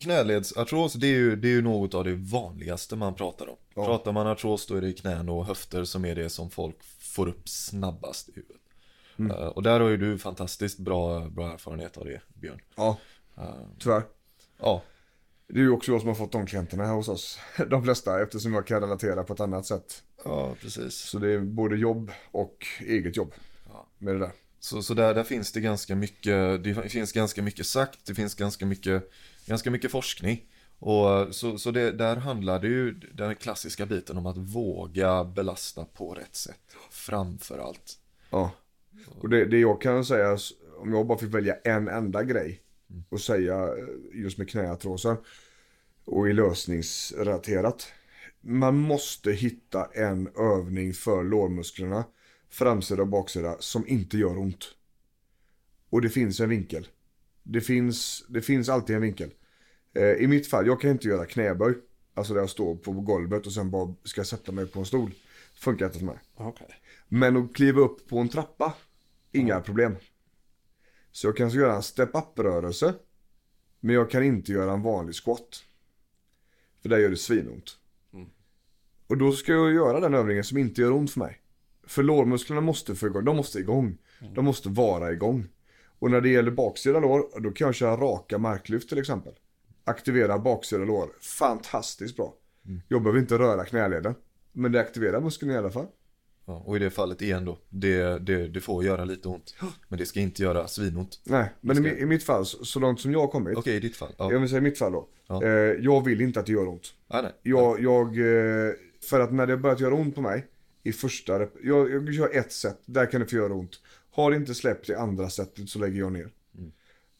[0.02, 3.56] Knäledsartros, det är, ju, det är ju något av det vanligaste man pratar om.
[3.74, 3.84] Ja.
[3.84, 7.28] Pratar man artros då är det knän och höfter som är det som folk får
[7.28, 8.62] upp snabbast i huvudet.
[9.18, 9.30] Mm.
[9.30, 12.60] Eh, och där har ju du fantastiskt bra, bra erfarenhet av det, Björn.
[12.76, 12.98] Ja,
[13.78, 14.02] tyvärr.
[14.58, 14.82] Ja,
[15.46, 17.38] Det är ju också jag som har fått de klienterna här hos oss.
[17.70, 20.02] De flesta, eftersom jag kan relatera på ett annat sätt.
[20.24, 20.94] ja precis.
[20.94, 23.34] Så det är både jobb och eget jobb
[23.98, 24.32] med det där.
[24.60, 28.34] Så, så där, där finns det ganska mycket, det finns ganska mycket sagt, det finns
[28.34, 29.10] ganska mycket,
[29.46, 30.46] ganska mycket forskning
[30.78, 35.84] Och så, så det, där handlar det ju den klassiska biten om att våga belasta
[35.84, 37.98] på rätt sätt framför allt.
[38.30, 38.50] Ja.
[39.20, 40.38] Och det, det jag kan säga,
[40.78, 42.60] om jag bara fick välja en enda grej
[43.08, 45.16] och säga eh, just med knäartrosen
[46.04, 47.92] och i lösningsrelaterat.
[48.40, 52.04] Man måste hitta en övning för lårmusklerna,
[52.50, 54.64] framsida och baksida, som inte gör ont.
[55.90, 56.88] Och det finns en vinkel.
[57.42, 59.30] Det finns, det finns alltid en vinkel.
[59.94, 61.74] Eh, I mitt fall, jag kan inte göra knäböj.
[62.14, 65.10] Alltså där jag står på golvet och sen bara ska sätta mig på en stol.
[65.54, 66.18] Funkar inte för mig.
[66.34, 66.66] Okej.
[67.08, 68.74] Men att kliva upp på en trappa,
[69.32, 69.96] inga problem.
[71.12, 72.94] Så jag kan så göra en step-up-rörelse.
[73.80, 75.64] Men jag kan inte göra en vanlig squat.
[76.82, 77.78] För där gör det svinont.
[79.06, 81.40] Och då ska jag göra den övningen som inte gör ont för mig.
[81.86, 83.98] För lårmusklerna måste få igång, de måste igång.
[84.34, 85.48] De måste vara igång.
[86.02, 89.32] Och när det gäller baksida lår, då kan jag köra raka marklyft till exempel.
[89.84, 92.34] Aktivera baksida lår, fantastiskt bra.
[92.88, 94.14] Jag behöver inte röra knäleden.
[94.52, 95.86] Men det aktiverar muskeln i alla fall.
[96.44, 99.54] Ja, och i det fallet igen då, det, det, det får göra lite ont.
[99.88, 101.20] Men det ska inte göra svinont.
[101.24, 103.58] Nej, men i, Ska- i mitt fall, så långt som jag har kommit.
[103.58, 104.12] Okej, i ditt fall.
[104.18, 104.32] Ja.
[104.32, 105.08] Jag vill säga i mitt fall då.
[105.26, 105.44] Ja.
[105.44, 106.94] Eh, jag vill inte att det gör ont.
[107.08, 107.32] Ah, nej.
[107.42, 108.72] Jag, jag, eh,
[109.10, 110.46] för att när det har börjat göra ont på mig
[110.82, 113.80] i första, jag, jag kör ett set, där kan det få göra ont.
[114.14, 116.28] Har det inte släppt i andra setet så lägger jag ner.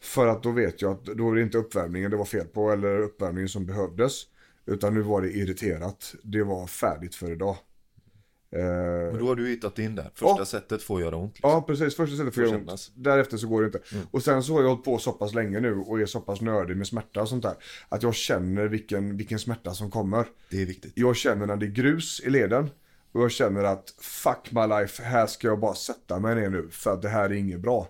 [0.02, 2.70] För att då vet jag att då är det inte uppvärmningen det var fel på
[2.72, 4.22] eller uppvärmningen som behövdes.
[4.66, 6.14] Utan nu var det irriterat.
[6.22, 7.56] Det var färdigt för idag.
[8.50, 8.62] Eh,
[9.12, 10.10] Men då har du hittat in där.
[10.14, 10.44] Första Ja.
[10.44, 11.34] sättet får göra ont.
[11.34, 11.50] Liksom.
[11.50, 11.96] Ja, precis.
[11.96, 12.66] Först istället får Får jag ont.
[12.68, 12.92] kännas.
[12.94, 13.80] Därefter så går det inte.
[14.10, 16.40] Och sen så har jag hållit på så pass länge nu och är så pass
[16.40, 17.54] nördig med smärta och sånt där.
[17.88, 20.26] Att jag känner vilken, vilken smärta som kommer.
[20.50, 20.92] Det är viktigt.
[20.96, 22.70] Jag känner när det är grus i leden.
[23.12, 26.68] Och jag känner att fuck my life, här ska jag bara sätta mig ner nu.
[26.70, 27.88] För att det här är inget bra.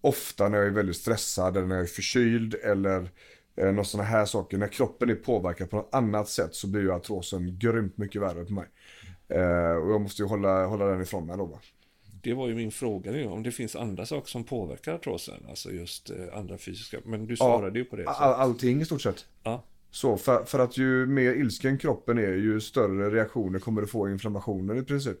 [0.00, 3.10] Ofta när jag är väldigt stressad eller när jag är förkyld eller
[3.56, 4.58] eh, något sådana här saker.
[4.58, 8.44] När kroppen är påverkad på något annat sätt så blir ju artrosen grymt mycket värre
[8.44, 8.66] på mig.
[9.28, 11.58] Eh, och jag måste ju hålla, hålla den ifrån mig då va.
[12.22, 15.70] Det var ju min fråga nu, om det finns andra saker som påverkar artrosen, alltså
[15.70, 18.04] just eh, andra fysiska, men du svarade ju på det.
[18.04, 18.10] Så.
[18.10, 19.26] All, allting i stort sett.
[19.42, 19.62] Ja.
[19.92, 24.08] Så för, för att ju mer ilsken kroppen är ju större reaktioner kommer du få
[24.08, 25.18] i inflammationen i princip.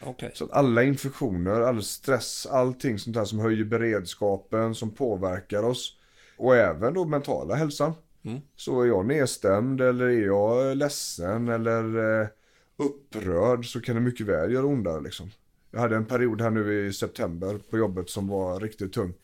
[0.00, 0.30] Okej.
[0.34, 5.98] Så att alla infektioner, all stress, allting sånt där som höjer beredskapen, som påverkar oss.
[6.36, 7.92] Och även då mentala hälsan.
[8.22, 8.40] Mm.
[8.56, 12.28] Så är jag nedstämd eller är jag ledsen eller eh,
[12.76, 15.30] upprörd så kan det mycket väl göra ondare liksom.
[15.70, 19.14] Jag hade en period här nu i september på jobbet som var riktigt tung.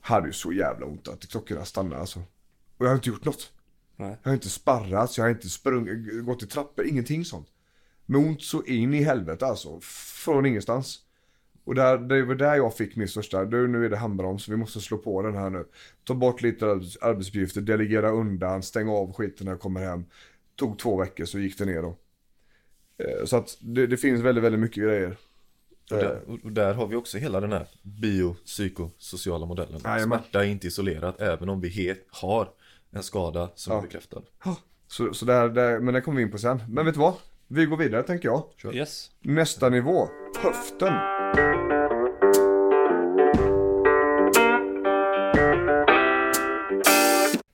[0.00, 2.18] Hade ju så jävla ont att klockorna stannade alltså.
[2.76, 3.52] Och jag har inte gjort något.
[4.02, 4.16] Nej.
[4.22, 7.48] Jag har inte sparrat, jag har inte sprungit, gått i trappor, ingenting sånt.
[8.06, 9.80] Med ont så in i helvete alltså.
[10.24, 10.98] Från ingenstans.
[11.64, 14.56] Och där, det var där jag fick min största, du, nu är det handbroms, vi
[14.56, 15.64] måste slå på den här nu.
[16.04, 20.04] Ta bort lite arbets- arbetsuppgifter, delegera undan, stänga av skiten när jag kommer hem.
[20.56, 21.96] Tog två veckor så gick det ner då.
[22.98, 25.16] Eh, Så att det, det finns väldigt, väldigt mycket grejer.
[25.90, 29.80] Och där, och där har vi också hela den här biopsykosociala modellen.
[29.84, 30.18] Jajamän.
[30.18, 32.48] Smärta är inte isolerat även om vi he- har
[32.92, 33.78] en skada som Ja.
[33.78, 34.22] är bekräftad.
[34.86, 36.62] Så, så där, där, men det kommer vi in på sen.
[36.68, 37.14] Men vet du vad?
[37.46, 38.74] Vi går vidare tänker jag.
[38.74, 39.10] Yes.
[39.20, 40.08] Nästa nivå,
[40.42, 40.92] höften.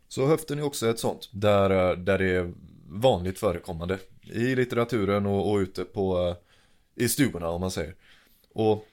[0.09, 2.53] Så höften är också ett sånt där, där det är
[2.88, 6.37] vanligt förekommande i litteraturen och, och ute på
[6.94, 7.94] i stugorna om man säger.
[8.55, 8.87] Och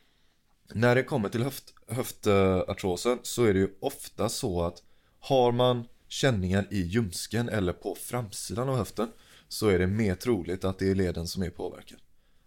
[0.73, 4.83] när det kommer till höft, höftartrosen så är det ju ofta så att
[5.19, 9.07] har man känningar i ljumsken eller på framsidan av höften
[9.47, 11.97] så är det mer troligt att det är leden som är påverkad.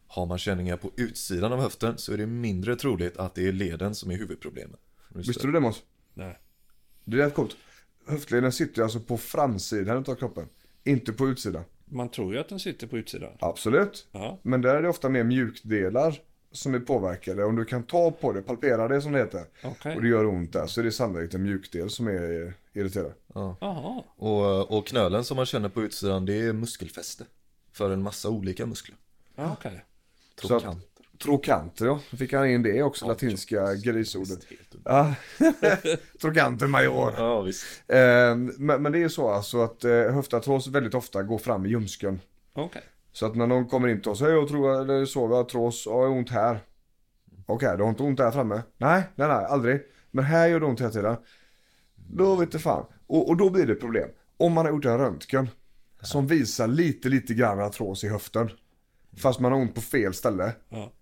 [0.06, 3.52] Har man känningar på utsidan av höften så är det mindre troligt att det är
[3.52, 4.80] leden som är huvudproblemet.
[5.08, 5.82] Visste du det Måns?
[6.14, 6.38] Nej.
[7.04, 7.56] Det är rätt coolt.
[8.06, 10.48] Höftleden sitter alltså på framsidan av kroppen.
[10.84, 11.64] Inte på utsidan.
[11.84, 13.32] Man tror ju att den sitter på utsidan.
[13.40, 14.08] Absolut.
[14.12, 14.40] Ja.
[14.42, 16.20] Men där är det ofta mer mjukdelar
[16.52, 17.44] som är påverkade.
[17.44, 19.44] Om du kan ta på det, palpera det som det heter.
[19.64, 19.96] Okej.
[19.96, 23.12] Och det gör ont där så är det sannolikt en mjukdel som är irriterad.
[23.34, 24.02] Jaha.
[24.16, 27.24] Och, och knölen som man känner på utsidan det är muskelfäste.
[27.72, 28.96] För en massa olika muskler.
[29.34, 29.84] Ja, Okej.
[30.42, 30.88] Så att- Trokanter.
[31.22, 34.38] Trokanter ja, då fick han in det också, latinska grisordet.
[34.84, 35.14] Ja,
[36.20, 37.14] trokanter major.
[37.16, 37.64] Ja visst.
[37.88, 41.66] Eh, men, men det är ju så alltså att eh, höftartros väldigt ofta går fram
[41.66, 42.20] i ljumsken.
[42.52, 42.82] Okej.
[43.18, 45.78] Så att när någon kommer in till oss, hej jag tror eller så, jag ja
[45.84, 46.64] jag har ont här.
[47.46, 48.62] Okej, du har inte ont där framme?
[48.76, 49.80] Nej, nej, nej, aldrig.
[50.10, 51.16] Men här gör det ont hela tiden.
[51.96, 52.86] Då vet du fan.
[53.06, 54.08] Och, och då blir det problem.
[54.36, 55.48] Om man har gjort en röntgen
[56.00, 58.50] som visar lite, lite grann artros i höften.
[59.16, 60.52] Fast man har ont på fel ställe.
[60.68, 60.92] Ja.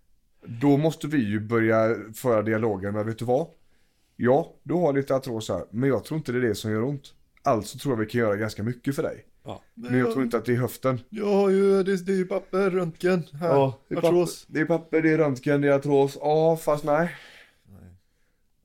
[0.47, 3.47] Då måste vi ju börja föra dialogen med, vet du vad?
[4.17, 6.85] Ja, du har lite artros här, men jag tror inte det är det som gör
[6.85, 7.15] ont.
[7.43, 9.25] Alltså tror jag vi kan göra ganska mycket för dig.
[9.47, 9.63] Ja.
[9.75, 11.01] Men jag tror inte att det är höften.
[11.09, 13.49] Jag har ju, det, det är ju papper, röntgen, här,
[13.89, 14.47] det är, papper, artros.
[14.49, 16.17] det är papper, det är röntgen, det är artros.
[16.21, 17.17] Ja, fast nej.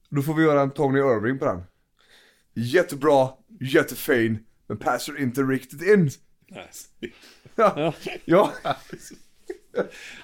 [0.09, 1.63] Då får vi göra en Tony Irving på den.
[2.53, 3.29] Jättebra,
[3.59, 6.09] jättefin, men passar inte riktigt in.
[6.49, 6.69] Nej.
[7.55, 7.93] Ja,
[8.25, 8.53] ja.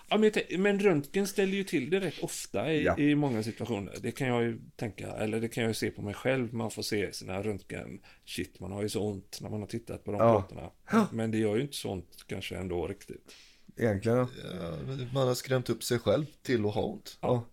[0.09, 0.31] Ja, men,
[0.61, 2.97] men röntgen ställer ju till det rätt ofta i, Ja.
[2.97, 3.93] i många situationer.
[4.01, 6.53] Det kan jag ju tänka, eller det kan jag ju se på mig själv.
[6.53, 7.99] Man får se sina röntgen.
[8.25, 10.41] Shit, man har ju så ont när man har tittat på de Ja.
[10.41, 11.07] plåtarna.
[11.11, 13.33] Men det gör ju inte så ont kanske ändå riktigt.
[13.77, 14.17] egentligen.
[14.17, 14.27] ja.
[14.61, 14.77] Ja,
[15.13, 17.17] man har skrämt upp sig själv till att ha ont.
[17.21, 17.45] Ja.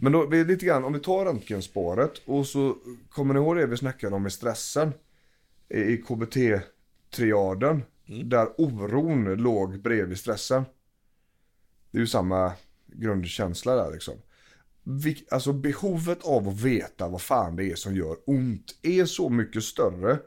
[0.00, 2.76] Men då, lite grann, om vi tar röntgenspåret och så
[3.10, 4.92] kommer ni ihåg det vi snackade om med stressen
[5.68, 7.82] i, i KBT-triaden
[8.24, 10.64] där oron låg bredvid stressen.
[11.92, 12.52] Det är ju samma
[12.86, 14.14] grundkänsla där liksom.
[15.30, 19.64] Alltså behovet av att veta vad fan det är som gör ont är så mycket
[19.64, 20.18] större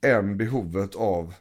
[0.00, 1.34] än behovet av,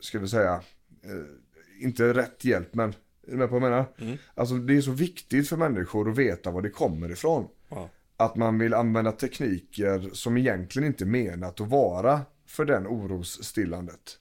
[0.00, 0.60] ska vi säga,
[1.02, 4.18] eh, inte rätt hjälp men, är du med på vad jag menar?
[4.34, 7.48] Alltså det är så viktigt för människor att veta var det kommer ifrån.
[7.68, 7.88] Ja.
[8.16, 14.18] Att man vill använda tekniker som egentligen inte är menat att vara för den orosstillandet.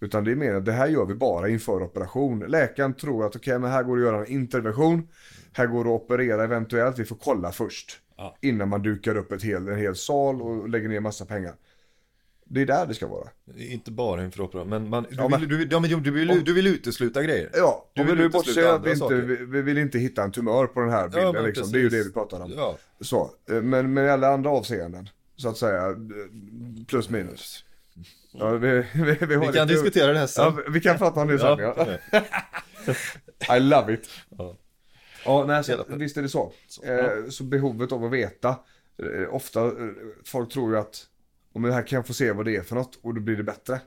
[0.00, 2.38] Utan det är mer att det här gör vi bara inför operation.
[2.48, 5.08] Läkaren tror att okej, men här går det att göra en intervention.
[5.52, 8.00] Här går det att operera eventuellt, vi får kolla först.
[8.16, 8.36] Ja.
[8.40, 11.54] Innan man dukar upp ett hel, en hel sal och lägger ner massa pengar.
[12.50, 13.28] Det är där det ska vara.
[13.56, 16.44] Inte bara inför operation, men man, du, Ja, men- vill, du, ja, men du, vill,
[16.44, 17.50] du vill utesluta grejer.
[17.54, 20.66] Ja, Du vill utesluta bortser att vi inte, vi, vi vill inte hitta en tumör
[20.66, 21.72] på den här bilden men liksom.
[21.72, 22.52] Det är ju det vi pratar om.
[22.56, 22.76] Ja.
[23.00, 25.94] Så, eh, men med alla andra avseenden, så att säga, eh,
[26.86, 27.64] plus minus.
[28.32, 30.44] Ja, vi, vi, vi, Vi kan diskutera det här sen.
[30.44, 31.58] Ja, vi kan prata om det sen.
[31.58, 32.00] Ja, okej.
[33.56, 34.08] I love it.
[34.28, 34.56] Ja.
[35.24, 36.52] Ja, nej, så, visst är det så.
[36.82, 38.48] Eh, så behovet av att veta.
[39.02, 39.72] Eh, ofta, eh,
[40.24, 41.06] folk tror ju att
[41.52, 43.36] om det här kan jag få se vad det är för något och då blir
[43.36, 43.80] det bättre.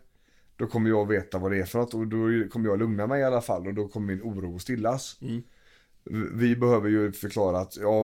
[0.55, 3.21] Då kommer jag veta vad det är för något och då kommer jag lugna mig
[3.21, 5.17] i alla fall och då kommer min oro att stillas.
[5.21, 5.43] Mm.
[6.33, 8.03] Vi behöver ju förklara att ja,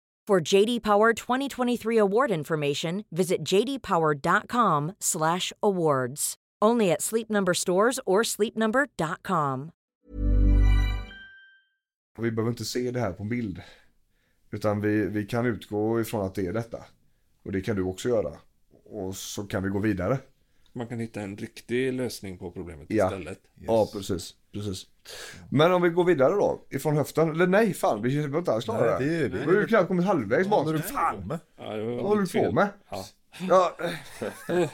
[0.27, 6.35] For JD Power 2023 award information, visit jdpower.com/awards.
[6.63, 9.71] Only at Sleep Number stores or sleepnumber.com.
[12.17, 13.61] vi behöver inte se det här på bild.
[14.51, 16.85] Utan vi, vi kan utgå ifrån att det är detta.
[17.43, 18.37] Och det kan du också göra.
[18.85, 20.17] Och så kan vi gå vidare.
[20.73, 23.05] Man kan hitta en riktig lösning på problemet Ja.
[23.05, 23.39] istället.
[23.55, 24.35] Ja, precis.
[24.53, 24.83] Precis.
[25.49, 27.29] Men om vi går vidare då, ifrån höften.
[27.31, 29.87] Eller nej, fan, vi var inte alls klara Nej, det är- Vi har ju knappt
[29.87, 30.63] kommit halvvägs bak.
[30.65, 31.39] håller du på med?
[31.59, 32.53] Ja, det var Vad håller du på fel.
[32.53, 32.67] med?
[32.89, 33.05] Ja.
[33.49, 33.77] Ja,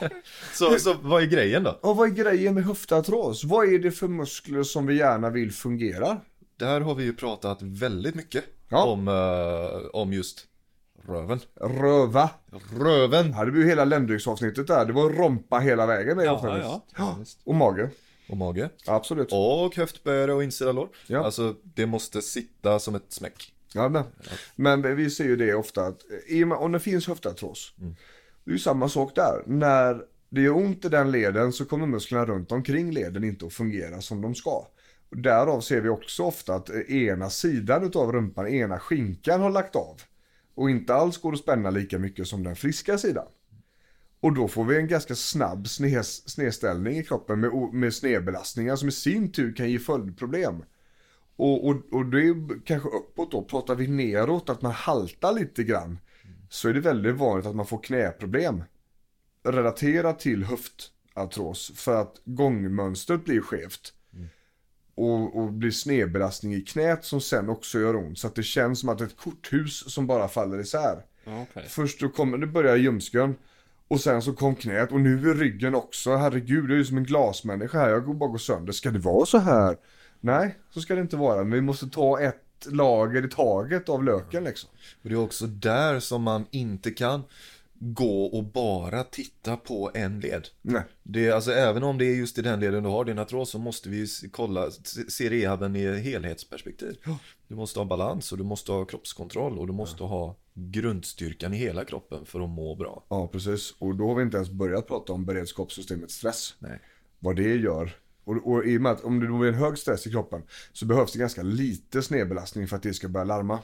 [0.52, 1.78] Så, så vad är grejen då?
[1.82, 3.44] och vad är grejen med höftartros?
[3.44, 6.16] Vad är det för muskler som vi gärna vill fungera?
[6.58, 8.84] Där har vi ju pratat väldigt mycket Ja.
[8.84, 10.44] om, eh, om just
[11.08, 11.40] röven.
[11.60, 12.30] Röva.
[12.80, 13.32] Röven!
[13.36, 14.84] Ja, det blir ju hela ländrycksavsnittet där.
[14.84, 16.84] Det var rompa hela vägen med Ja, ja.
[16.96, 17.16] ja.
[17.44, 17.90] Och mage.
[18.28, 18.70] Och mage.
[18.86, 19.28] Absolut.
[19.32, 20.88] Och höftböjare och insida lår.
[21.06, 21.24] Ja.
[21.24, 23.52] Alltså det måste sitta som ett smäck.
[23.74, 24.04] Ja, men,
[24.56, 27.74] men vi ser ju det ofta att i och med, om det finns höftartros.
[28.44, 29.42] Det är ju samma sak där.
[29.46, 33.52] När det gör ont i den leden så kommer musklerna runt omkring leden inte att
[33.52, 34.66] fungera som de ska.
[35.10, 39.76] Därav ser vi också ofta att eh, ena sidan utav rumpan, ena skinkan har lagt
[39.76, 40.00] av.
[40.54, 43.26] Och inte alls går att spänna lika mycket som den friska sidan.
[44.20, 48.88] Och då får vi en ganska snabb snes, snedställning i kroppen med, med snedbelastningar som
[48.88, 50.62] i sin tur kan ge följdproblem.
[51.36, 55.64] Och, och, och det är kanske uppåt då, pratar vi neråt att man haltar lite
[55.64, 55.98] grann.
[56.50, 58.62] Så är det väldigt vanligt att man får knäproblem.
[59.44, 63.92] Relaterat till höftartros för att gångmönstret blir skevt.
[64.94, 68.18] Och, och blir snedbelastning i knät som sen också gör ont.
[68.18, 71.04] Så att det känns som att ett korthus som bara faller isär.
[71.24, 71.64] Okej.
[71.68, 73.34] Först då kommer det börjar ljumsken.
[73.88, 76.16] Och sen så kom knät och nu är ryggen också.
[76.16, 77.88] Herregud, jag är ju som en glasmänniska här.
[77.88, 78.72] Jag går bara gå sönder.
[78.72, 79.76] Ska det vara så här?
[80.20, 81.38] Nej, så ska det inte vara.
[81.38, 84.70] Men vi måste ta ett lager i taget av löken liksom.
[85.02, 87.22] Och det är också där som man inte kan
[87.80, 90.48] gå och bara titta på en led.
[90.62, 90.82] Nej.
[91.02, 93.58] Det alltså, även om det är just i den leden du har din artros så
[93.58, 94.70] måste vi kolla,
[95.08, 96.96] se- rehaben i helhetsperspektiv.
[97.48, 101.56] Du måste ha balans och du måste ha kroppskontroll och du måste ha grundstyrkan i
[101.56, 103.06] hela kroppen för att må bra.
[103.08, 103.74] Ja, precis.
[103.78, 106.54] Och då har vi inte ens börjat prata om beredskapssystemet stress.
[106.58, 106.80] Nej.
[107.18, 107.96] Vad det gör.
[108.24, 110.42] Och, och i och med att om det då är en hög stress i kroppen
[110.72, 113.58] så behövs det ganska lite snedbelastning för att det ska börja larma.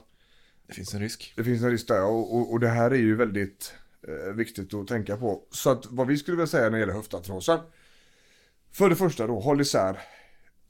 [0.67, 1.33] Det finns en risk.
[1.37, 3.75] Det finns en risk där och, och, och det här är ju väldigt
[4.09, 5.43] eh, viktigt att tänka på.
[5.51, 7.59] Så att vad vi skulle vilja säga när det gäller höftartrosen.
[8.73, 10.01] För det första då, håll isär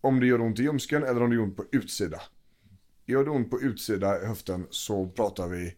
[0.01, 2.20] om det gör ont i ljumsken eller om det gör ont på utsida.
[3.07, 5.75] Gör det ont på utsida i höften så pratar vi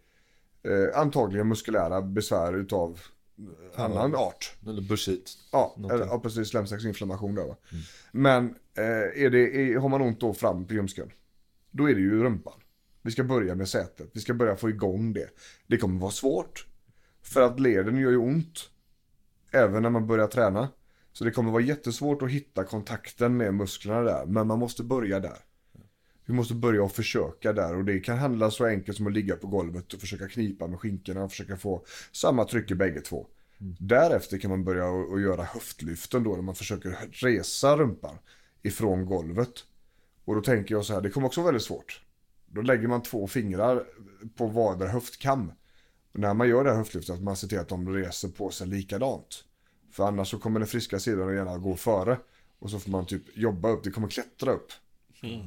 [0.67, 3.01] eh, antagligen muskulära besvär utav
[3.75, 4.55] eh, annan art.
[4.67, 5.31] Eller bursit.
[5.53, 6.01] Ja, Någonting.
[6.01, 7.57] eller, ja precis, slemsäcksinflammation där va.
[8.13, 11.11] Men eh, är det, är, har man ont då fram på ljumsken,
[11.71, 12.61] då är det ju rumpan.
[13.03, 15.29] Vi ska börja med sätet, vi ska börja få igång det.
[15.67, 16.67] Det kommer vara svårt.
[17.23, 18.71] För att leden gör ju ont.
[19.51, 20.69] Även när man börjar träna.
[21.13, 24.27] Så det kommer vara jättesvårt att hitta kontakten med musklerna där.
[24.27, 25.39] Men man måste börja där.
[26.27, 29.37] Vi måste börja och försöka där och det kan handla så enkelt som att ligga
[29.37, 33.27] på golvet och försöka knipa med skinkorna och försöka få samma tryck i bägge två.
[33.79, 38.19] Därefter kan man börja och, och göra höftlyften då när man försöker resa rumpan
[38.63, 39.65] ifrån golvet.
[40.25, 42.03] Och då tänker jag så här, det kommer också vara väldigt svårt.
[42.47, 43.85] Då lägger man två fingrar
[44.37, 45.53] på vardera höftkam.
[46.13, 48.51] Och när man gör det här höftlyftet att man ser till att de reser på
[48.51, 49.45] sig likadant.
[49.91, 52.19] För annars så kommer den friska sidan gärna gå före.
[52.59, 54.73] Och så får man typ jobba upp, det kommer klättra upp.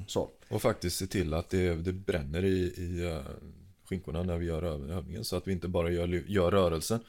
[0.08, 0.30] Så.
[0.50, 3.22] Och faktiskt se till att det, det bränner i, i uh,
[3.90, 5.24] skinkorna när vi gör öv- övningen.
[5.26, 7.00] Så att vi inte bara gör, gör rörelsen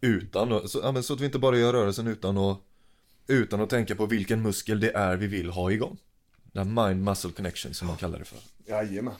[0.00, 2.58] utan så, ja, men så att vi inte bara gör rörelsen utan att,
[3.26, 5.98] utan att tänka på vilken muskel det är vi vill ha igång.
[6.52, 8.38] Den mind-muscle connection som man kallar det för.
[8.66, 9.14] Jajamän.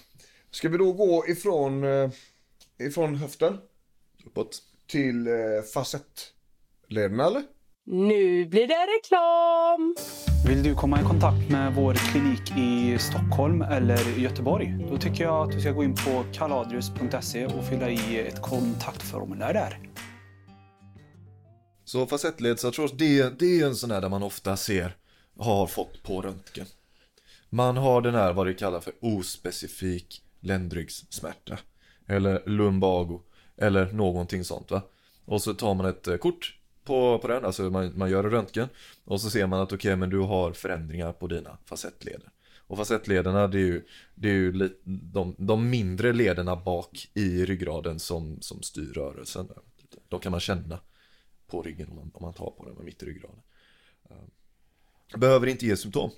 [0.50, 2.10] Ska vi då gå ifrån, eh,
[2.78, 3.58] ifrån höften
[4.24, 4.62] Uppåt.
[4.86, 5.32] till eh,
[5.74, 7.42] fasettlederna eller?
[7.84, 9.96] Nu blir det reklam!
[10.46, 14.86] Vill du komma i kontakt med vår klinik i Stockholm eller Göteborg?
[14.90, 19.54] Då tycker jag att du ska gå in på kaladrius.se och fylla i ett kontaktformulär
[19.54, 19.78] där.
[21.84, 24.96] Så facettledsartros, det, det är en sån här där man ofta ser,
[25.38, 26.66] har fått på röntgen.
[27.50, 31.58] Man har den här vad det kallar för ospecifik ländryggssmärta.
[32.08, 33.20] Eller lumbago.
[33.56, 34.82] Eller någonting sånt va.
[35.24, 36.59] Och så tar man ett eh, kort
[36.90, 38.68] på, på den, alltså man, man gör en röntgen.
[39.04, 42.30] Och så ser man att okej men du har förändringar på dina facettleder.
[42.68, 43.82] Och facettlederna det är ju,
[44.14, 49.48] det är ju li- de, de mindre lederna bak i ryggraden som, som styr rörelsen.
[50.08, 50.80] De kan man känna
[51.46, 53.40] på ryggen om man, om man tar på den med mitt i ryggraden.
[54.10, 56.10] Eh, behöver inte ge symptom.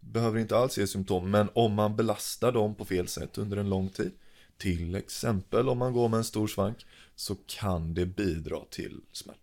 [0.00, 3.68] Behöver inte alls ge symptom, men om man belastar dem på fel sätt under en
[3.68, 4.12] lång tid,
[4.56, 9.38] till exempel om man går med en stor svank, så kan det bidra till smärta.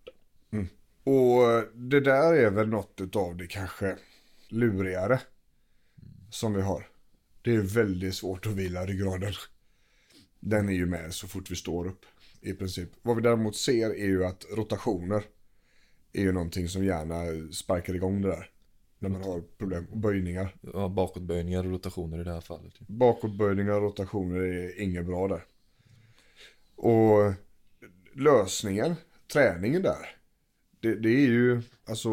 [1.03, 3.97] Och eh, det där är väl något utav det kanske
[4.49, 5.21] lurigare
[6.29, 6.87] som vi har.
[7.41, 9.33] Det är väldigt svårt att vila ryggraden.
[10.39, 12.05] Den är ju med så fort vi står upp
[12.41, 12.89] i princip.
[13.01, 15.23] Vad vi däremot ser är ju att rotationer
[16.13, 18.49] är ju någonting som gärna sparkar igång det där.
[18.99, 19.87] När man har problem.
[19.91, 20.55] Och böjningar.
[20.61, 22.79] Ja, bakåtböjningar och rotationer i det här fallet.
[22.79, 25.45] Bakåtböjningar och rotationer är inget bra där.
[26.75, 27.33] Och
[28.13, 28.95] lösningen,
[29.33, 30.18] träningen där.
[30.79, 32.09] Det, det är ju alltså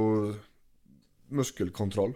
[1.28, 2.14] muskelkontroll.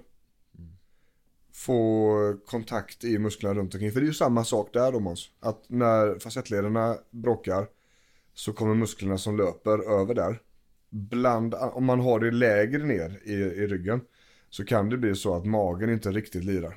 [1.52, 3.92] Få kontakt i musklerna runt omkring.
[3.92, 5.30] För det är ju samma sak där då Måns.
[5.40, 7.66] Att när fasettlederna bråkar
[8.34, 10.40] så kommer musklerna som löper över där.
[10.88, 14.00] Bland, om man har det lägre ner i, i ryggen
[14.50, 16.76] så kan det bli så att magen inte riktigt lirar.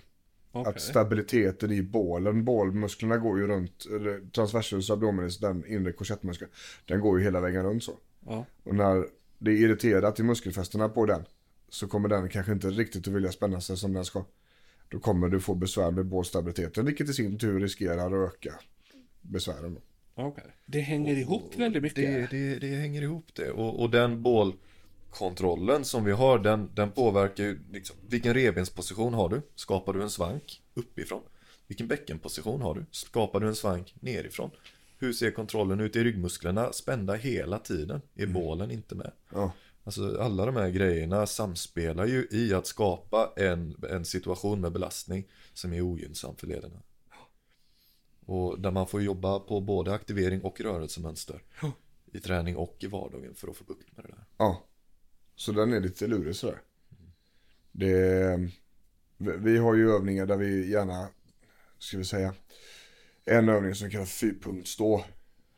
[0.52, 0.70] Okej.
[0.70, 3.86] Att stabiliteten i bålen, bålmusklerna går ju runt,
[4.32, 6.52] transversus abdominis, den inre korsettmuskeln,
[6.86, 7.98] den går ju hela vägen runt så.
[8.26, 8.46] Ja.
[8.64, 9.06] Och när
[9.44, 11.26] det är irriterat i muskelfästena på den
[11.70, 14.26] så kommer den kanske inte riktigt att vilja spänna sig som den ska.
[14.90, 18.54] Då kommer du få besvär med bålstabiliteten vilket i sin tur riskerar att öka
[19.22, 19.78] besvären.
[20.16, 20.44] Okej.
[20.66, 22.30] Det hänger ihop väldigt mycket.
[22.32, 23.52] Det, det, det hänger ihop det.
[23.52, 29.30] Och, och den bålkontrollen som vi har, den, den påverkar ju liksom, vilken revbensposition har
[29.30, 29.42] du?
[29.56, 31.22] Skapar du en svank uppifrån?
[31.68, 32.86] Vilken bäckenposition har du?
[32.92, 34.52] Skapar du en svank nerifrån?
[35.04, 36.74] Hur ser kontrollen ut i ryggmusklerna?
[36.74, 38.02] Spända hela tiden.
[38.16, 39.12] Är bålen inte med?
[39.34, 39.52] Ja.
[39.84, 45.28] Alltså alla de här grejerna samspelar ju i att skapa en, en situation med belastning
[45.54, 46.82] som är ogynnsam för lederna.
[48.26, 51.42] Och där man får jobba på både aktivering och rörelsemönster.
[52.14, 54.26] I träning och i vardagen för att få bukt med det där.
[54.38, 54.64] Ja.
[55.36, 56.62] Så den är lite lurig sådär.
[57.72, 58.50] Det,
[59.18, 61.08] vi- vi har ju övningar där vi gärna,
[61.80, 62.34] ska vi säga,
[63.26, 65.06] en övning som kallas fyrpunktsstå.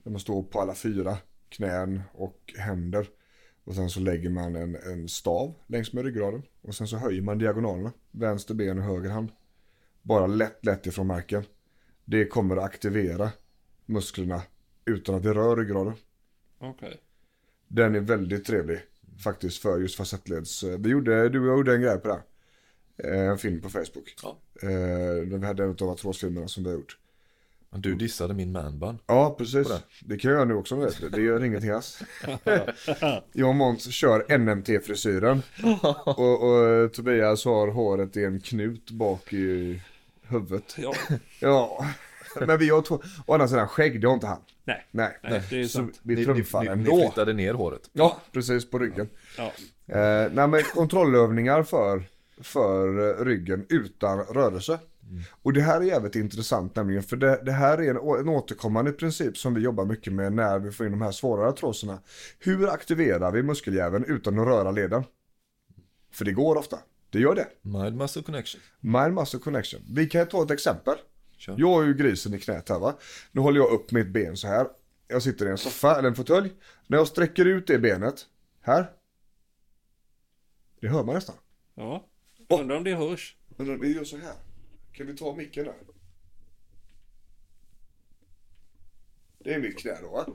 [0.03, 1.17] Där man står på alla fyra
[1.49, 3.07] knän och händer.
[3.63, 6.43] Och sen så lägger man en, en stav längs med ryggraden.
[6.61, 7.91] Och sen så höjer man diagonalerna.
[8.11, 9.29] Vänster ben och höger hand.
[10.01, 11.43] Bara lätt, lätt ifrån marken.
[12.05, 13.31] Det kommer att aktivera
[13.85, 14.41] musklerna
[14.85, 15.93] utan att det rör ryggraden.
[16.59, 17.01] Okej.
[17.67, 18.79] Den är väldigt trevlig
[19.23, 20.63] faktiskt för just facettleds.
[20.63, 22.21] Vi gjorde, du och jag gjorde en grej på det.
[23.09, 24.15] Eh, En film på Facebook.
[24.23, 24.39] Ja.
[24.61, 24.69] Eh,
[25.29, 26.97] där vi hade en av artrosfilmerna som vi har gjort.
[27.77, 28.97] Du dissade min manbun.
[29.07, 29.67] Ja, precis.
[29.67, 29.81] Det.
[30.01, 31.09] Det kan jag nu också om det.
[31.09, 31.99] Det gör ingenting alls.
[33.33, 35.41] jag och Måns kör NMT-frisyren.
[36.05, 39.81] och, och Tobias har håret i en knut bak i
[40.27, 40.75] huvudet.
[40.77, 40.93] Ja.
[41.39, 41.85] Ja,
[42.47, 43.01] men vi har två.
[43.25, 44.41] Å andra sidan skägg, det har inte han.
[44.63, 44.85] Nej.
[44.91, 45.99] Nej, Nej, det är så sant.
[46.03, 46.97] vi Ni, ni, trumfar ni, ni ändå.
[47.01, 47.89] flyttade ner håret.
[47.93, 49.09] Ja, precis på ryggen.
[49.37, 49.43] Ja.
[49.87, 52.03] Eh, nej men kontrollövningar för,
[52.41, 54.79] för eh, ryggen utan rörelse.
[55.29, 58.91] Och det här är jävligt intressant nämligen för det, det här är en, en återkommande
[58.91, 61.99] princip som vi jobbar mycket med när vi får in de här svårare artroserna.
[62.39, 65.03] Hur aktiverar vi muskeljäveln utan att röra leden?
[66.11, 66.79] För det går ofta.
[67.09, 67.47] Det gör det.
[67.61, 68.61] Mild muscle connection.
[68.79, 69.81] Mind muscle connection.
[69.93, 70.95] Vi kan ta ett exempel.
[71.37, 71.55] Kör.
[71.57, 72.95] Jag har ju grisen i knät här va.
[73.31, 74.67] Nu håller jag upp mitt ben så här.
[75.07, 76.51] Jag sitter i en soffa eller en fåtölj.
[76.87, 78.25] När jag sträcker ut det benet.
[78.61, 78.91] Här.
[80.81, 81.35] Det hör man nästan.
[81.75, 82.05] ja.
[82.49, 83.35] Undrar om det hörs.
[83.57, 84.33] Men vi gör så här.
[84.95, 85.75] Kan vi ta micken där?
[89.39, 90.25] Det är mitt knä då va?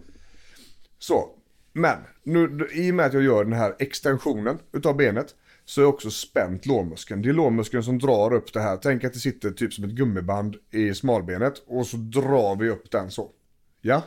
[0.99, 1.37] Så.
[1.73, 5.35] Men nu, i och med att jag gör den här extensionen utav benet
[5.65, 7.23] så är också spänt lårmuskeln.
[7.23, 8.77] Det är lårmuskeln som drar upp det här.
[8.77, 12.91] Tänk att det sitter typ som ett gummiband i smalbenet och så drar vi upp
[12.91, 13.31] den så.
[13.81, 14.03] Ja?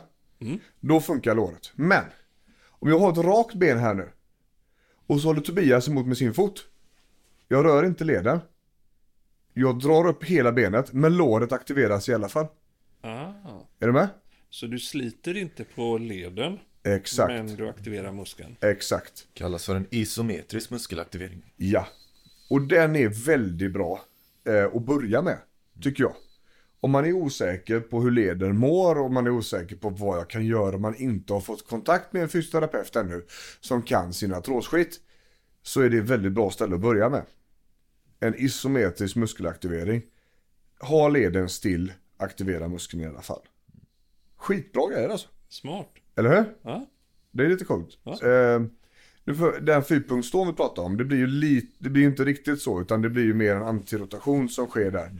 [0.80, 1.72] Då funkar låret.
[1.74, 2.04] Men
[2.66, 4.08] om jag har ett rakt ben här nu
[5.06, 6.66] och så håller Tobias emot med sin fot.
[7.48, 8.40] Jag rör inte leden.
[9.54, 12.46] Jag drar upp hela benet men låret aktiveras i alla fall.
[13.00, 13.32] Ah.
[13.80, 14.08] Är du med?
[14.50, 17.28] Så du sliter inte på leden, Exakt.
[17.28, 18.56] men du aktiverar muskeln.
[18.60, 19.26] Exakt.
[19.34, 21.52] Kallas för en isometrisk muskelaktivering.
[21.56, 21.86] Ja.
[22.50, 24.00] Och den är väldigt bra
[24.48, 25.38] eh, att börja med,
[25.82, 26.14] tycker jag.
[26.80, 30.30] Om man är osäker på hur leden mår, om man är osäker på vad jag
[30.30, 33.24] kan göra om man inte har fått kontakt med en fysioterapeut ännu
[33.60, 35.00] som kan sin artrosskit,
[35.62, 37.22] så är det ett väldigt bra ställe att börja med.
[38.24, 40.02] En isometrisk muskelaktivering.
[40.80, 43.42] Ha leden still, aktivera muskeln i alla fall.
[44.36, 45.28] Skitbra grejer alltså.
[45.48, 45.88] Smart.
[46.16, 46.44] Eller hur?
[46.62, 46.86] Ja.
[47.30, 47.98] Det är lite coolt.
[48.02, 48.12] Ja.
[48.12, 48.62] Eh,
[49.24, 52.62] nu för, den fyrpunktsstån vi pratar om, det blir ju lite, det blir inte riktigt
[52.62, 55.10] så, utan det blir ju mer en antirotation som sker där.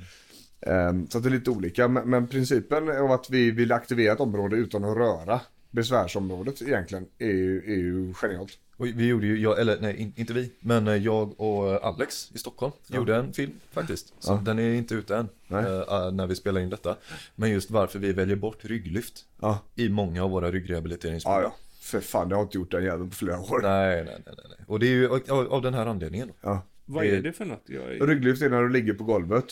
[0.60, 4.20] Eh, så det är lite olika, men, men principen av att vi vill aktivera ett
[4.20, 5.40] område utan att röra
[5.74, 8.58] besvärsområdet egentligen är ju, är ju genialt.
[8.76, 12.30] Och vi gjorde ju, jag, eller nej, in, inte vi, men eh, jag och Alex
[12.34, 14.14] i Stockholm gjorde en film faktiskt.
[14.18, 14.40] Så Ja.
[14.44, 16.96] den är inte ute än eh, när vi spelar in detta.
[17.36, 21.42] Men just varför vi väljer bort rygglyft Ja, i många av våra ryggrehabiliteringsprogram.
[21.42, 21.56] ja, ja.
[21.80, 23.60] För fan, jag har inte gjort den jäveln på flera år.
[23.62, 24.58] Nej, nej, nej, nej.
[24.66, 26.30] Och det är ju av, av den här anledningen.
[26.40, 26.62] Ja.
[26.84, 27.62] Vad är det för något?
[27.66, 28.06] Jag är...
[28.06, 29.44] Rygglyft är när du ligger på golvet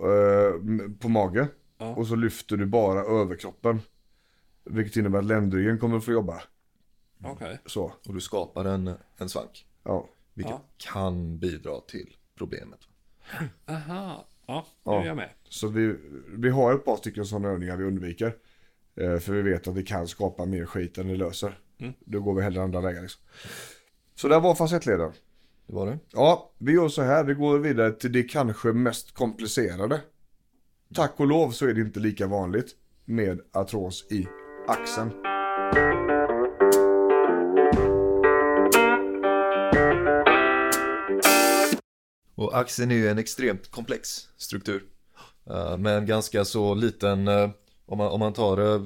[0.00, 0.60] eh,
[1.00, 1.48] på mage
[1.78, 1.86] Ja.
[1.94, 3.80] och så lyfter du bara överkroppen.
[4.70, 6.42] Vilket innebär att ländryggen kommer att få jobba.
[7.24, 7.60] Okej.
[7.66, 9.66] Så, Och du skapar en, en svank.
[9.84, 10.08] ja.
[10.34, 10.62] Vilket Ja.
[10.92, 12.78] kan bidra till problemet.
[13.68, 14.26] Aha.
[14.46, 15.02] Ja, nu Ja.
[15.02, 15.30] är jag med.
[15.48, 15.96] Så vi,
[16.28, 18.36] vi har ett par stycken sådana övningar vi undviker.
[18.96, 21.58] Eh, för vi vet att det kan skapa mer skit än det löser.
[21.78, 21.92] Mm.
[22.00, 23.22] Då går vi hellre andra vägar liksom.
[24.14, 25.12] Så där var facettleden.
[25.66, 25.98] Det var det.
[26.12, 27.24] Ja, vi gör så här.
[27.24, 30.00] Vi går vidare till det kanske mest komplicerade.
[30.94, 34.28] Tack och lov så är det inte lika vanligt med artros i
[34.68, 35.10] axeln.
[42.34, 44.82] Och axeln är ju en extremt komplex struktur.
[45.50, 47.50] Uh, med en ganska så liten, eh,
[47.86, 48.82] om, man, om man tar eh,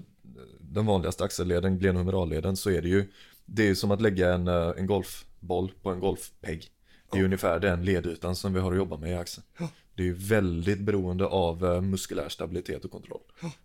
[0.60, 3.12] den vanligaste axelleden, glenohumeralleden, så är det ju
[3.44, 6.68] Det är ju som att lägga en, eh, en golfboll på en golfpegg.
[7.10, 9.46] Det är ju ungefär den ledytan som vi har att jobba med i axeln.
[9.94, 13.20] Det är väldigt beroende av eh, muskulär stabilitet och kontroll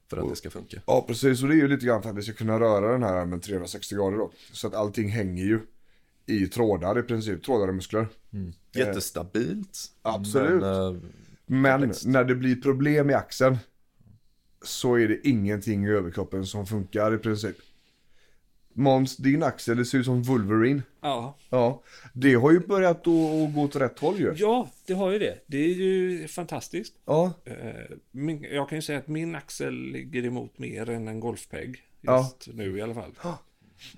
[0.09, 0.81] för att det ska funka.
[0.85, 1.43] Ja, precis.
[1.43, 3.41] Och det är ju lite grann för att vi ska kunna röra den här armen
[3.41, 4.31] 360 grader då.
[4.51, 5.59] Så att allting hänger ju
[6.25, 8.07] i trådar i princip, trådar och muskler.
[8.73, 9.79] Jättestabilt.
[10.01, 10.61] Absolut.
[10.61, 11.01] Men, eh,
[11.45, 13.57] Men när det blir problem i axeln
[14.61, 17.55] så är det ingenting i överkroppen som funkar i princip.
[18.79, 20.81] Måns, din axel, det ser ut som Wolverine.
[21.01, 21.37] Ja.
[21.49, 24.33] Ja, det har ju börjat att gå åt rätt håll ju.
[24.35, 25.39] ja, det har ju det.
[25.47, 26.93] Det är ju fantastiskt.
[27.05, 27.55] Ja, Eh,
[28.11, 31.77] min, jag kan ju säga att min axel ligger emot mer än en golfpegg.
[32.01, 32.17] Ja.
[32.17, 33.11] Just nu i alla fall.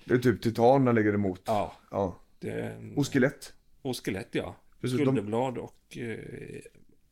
[0.05, 1.41] det är typ titan den ligger emot.
[1.45, 2.19] Ja, Ja.
[2.41, 3.53] en, Och skelett.
[3.81, 4.55] och skelett ja.
[4.83, 6.19] Skulderblad och eh,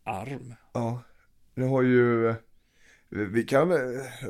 [0.04, 0.54] arm.
[0.74, 1.02] Ja,
[1.56, 2.34] det har ju...
[3.10, 3.70] Vi kan...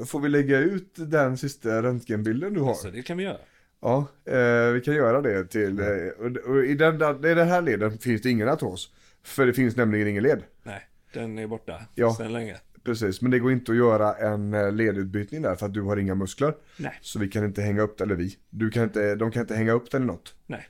[0.07, 2.73] Får vi lägga ut den sista röntgenbilden du har?
[2.73, 3.37] Så det kan vi göra.
[3.81, 5.79] Ja, eh, vi kan göra det till...
[5.79, 5.85] Eh,
[6.19, 8.93] och, och i, den, i den här leden finns det ingen artros.
[9.23, 10.43] För det finns nämligen ingen led.
[10.63, 12.15] Nej, den är borta Ja.
[12.15, 12.57] sedan länge.
[12.83, 15.97] Precis, men det går inte att göra en eh, ledutbytning där för att du har
[15.97, 16.53] inga muskler.
[16.77, 16.99] Nej.
[17.01, 18.35] Så vi kan inte hänga upp det, eller vi.
[18.49, 20.35] Du kan inte, de kan inte hänga upp den i något.
[20.45, 20.67] Nej.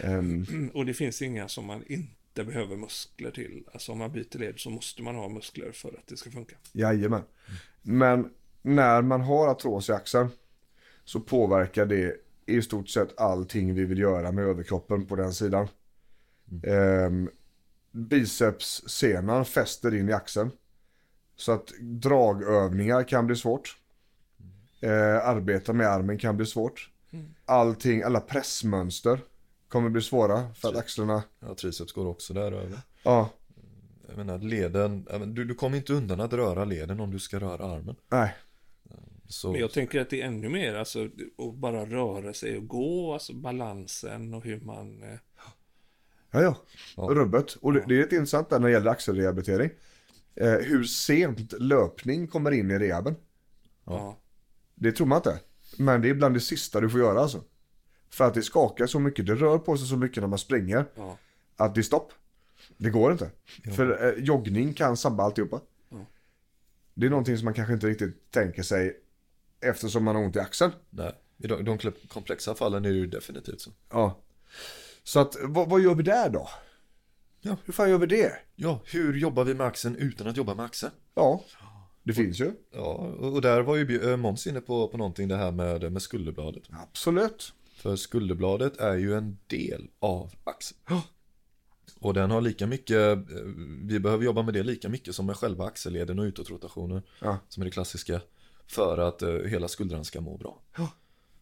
[0.00, 2.12] Mm, Och det finns inga som man inte
[2.44, 3.64] behöver muskler till.
[3.72, 6.56] Alltså om man byter led så måste man ha muskler för att det ska funka.
[6.72, 7.22] Jajamän.
[7.82, 8.30] Men
[8.62, 10.28] när man har artros i axeln
[11.04, 12.16] så påverkar det
[12.46, 15.68] i stort sett allting vi vill göra med överkroppen på den sidan.
[16.62, 17.30] Ehm,
[17.92, 20.50] bicepssenan fäster in i axeln.
[21.36, 23.78] Så att dragövningar kan bli svårt.
[24.80, 26.90] Eh, arbeta med armen kan bli svårt.
[27.44, 29.20] Allting, alla pressmönster
[29.68, 32.78] kommer bli svåra för att axlarna, Ja, triceps går också där över.
[33.02, 33.30] ja,
[34.08, 37.64] Jag menar leden, du, du kommer inte undan att röra leden om du ska röra
[37.64, 37.96] armen.
[38.08, 38.34] nej,
[39.28, 41.04] Så, Men jag tänker att det är ännu mer, alltså
[41.38, 45.02] att bara röra sig och gå, alltså balansen och hur man...
[45.02, 45.18] eh,
[46.30, 46.56] Ja, ja.
[46.96, 47.02] Ja.
[47.02, 47.52] Rubbet.
[47.54, 49.70] Och det, det är lite intressant där när det gäller axelrehabilitering.
[50.34, 53.14] Eh, hur sent löpning kommer in i rehaben.
[53.84, 54.18] Ja.
[54.74, 55.40] Det tror man inte.
[55.78, 57.42] Men det är bland det sista du får göra alltså.
[58.10, 60.84] För att det skakar så mycket, det rör på sig så mycket när man springer.
[60.94, 61.18] Ja.
[61.56, 62.12] Att det är stopp.
[62.76, 63.30] Det går inte.
[63.76, 65.60] För eh, joggning kan sabba alltihopa.
[65.88, 66.06] Ja.
[66.94, 68.96] Det är någonting som man kanske inte riktigt tänker sig
[69.60, 70.72] eftersom man har ont i axeln.
[70.90, 71.78] nej, i de, de
[72.08, 73.70] komplexa fallen är det ju definitivt så.
[73.90, 74.18] Ja.
[75.02, 76.48] Så att vad, vad gör vi där då?
[77.40, 77.56] Ja.
[77.64, 78.32] Hur fan gör vi det?
[78.54, 80.92] Ja, hur jobbar vi med axeln utan att jobba med axeln?
[81.14, 81.44] Ja,
[82.02, 82.52] det finns ju.
[82.70, 85.92] Ja, och och där var ju eh, Måns inne på, på någonting det här med,
[85.92, 86.62] med skulderbladet.
[86.70, 87.52] Absolut.
[87.78, 90.80] För skulderbladet är ju en del av axeln.
[92.00, 93.18] Och den har lika mycket, eh,
[93.82, 97.02] vi behöver jobba med det lika mycket som med själva axelleden och utåtrotationen.
[97.20, 97.38] Ja.
[97.48, 98.20] Som är det klassiska.
[98.66, 100.62] För att eh, hela skuldran ska må bra.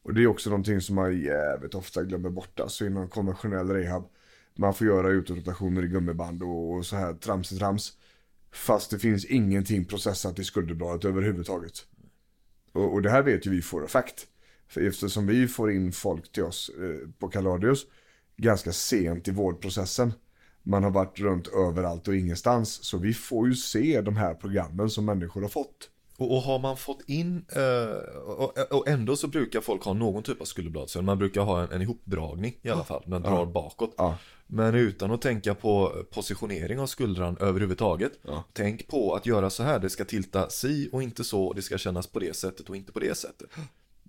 [0.03, 2.61] Och det är också någonting som man jävligt ofta glömmer bort.
[2.61, 4.09] Alltså inom konventionell rehab.
[4.55, 7.93] Man får göra utrotationer i gummiband och, och så här trams i trams.
[8.53, 11.87] Fast det finns ingenting processat i skulderbladet överhuvudtaget.
[12.73, 14.27] Och, och det här vet ju vi for a fact.
[14.69, 17.87] För eftersom vi får in folk till oss eh, på Caladius
[18.37, 20.13] ganska sent i vårdprocessen.
[20.63, 22.85] Man har varit runt överallt och ingenstans.
[22.85, 25.91] Så vi får ju se de här programmen som människor har fått.
[26.19, 30.23] Och, och har man fått in, eh, och, och ändå så brukar folk ha någon
[30.23, 31.03] typ av skulderbladsel.
[31.03, 33.95] Man brukar ha en, en ihopdragning i alla fall, man drar bakåt.
[33.97, 34.19] Ja.
[34.47, 38.13] Men utan att tänka på positionering av skuldran överhuvudtaget.
[38.53, 41.63] Tänk på att göra så här, det ska tilta si och inte så, och det
[41.63, 43.51] ska kännas på det sättet och inte på det sättet.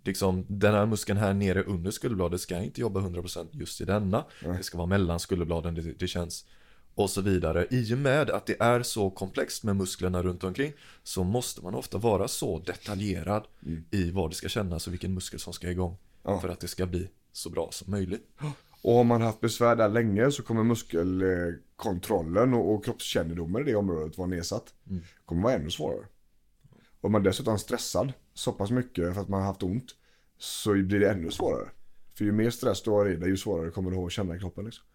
[0.08, 4.26] Liksom, den här muskeln här nere under skulderbladet ska inte jobba 100% just i denna.
[4.39, 6.45] Det ska vara mellan skulderbladen, det, det känns
[6.95, 7.68] och så vidare.
[7.70, 11.76] I och med att det är så komplext med musklerna runt omkring så måste man
[11.76, 13.43] ofta vara så detaljerad
[13.91, 15.97] i vad det ska kännas och vilken muskel som ska igång.
[16.24, 16.39] Ja.
[16.39, 18.28] För att det ska bli så bra som möjligt.
[18.82, 23.76] Och har man haft besvär där länge så kommer muskelkontrollen och, och kroppskännedomen i det
[23.76, 24.74] området vara nedsatt.
[25.26, 26.05] kommer vara ännu svårare.
[27.01, 29.95] Om man dessutom stressad så pass mycket för att man har haft ont
[30.38, 31.69] så blir det ännu svårare.
[32.17, 34.39] För ju mer stress du har i dig ju svårare kommer du att känna i
[34.39, 34.65] kroppen.
[34.65, 34.85] Liksom.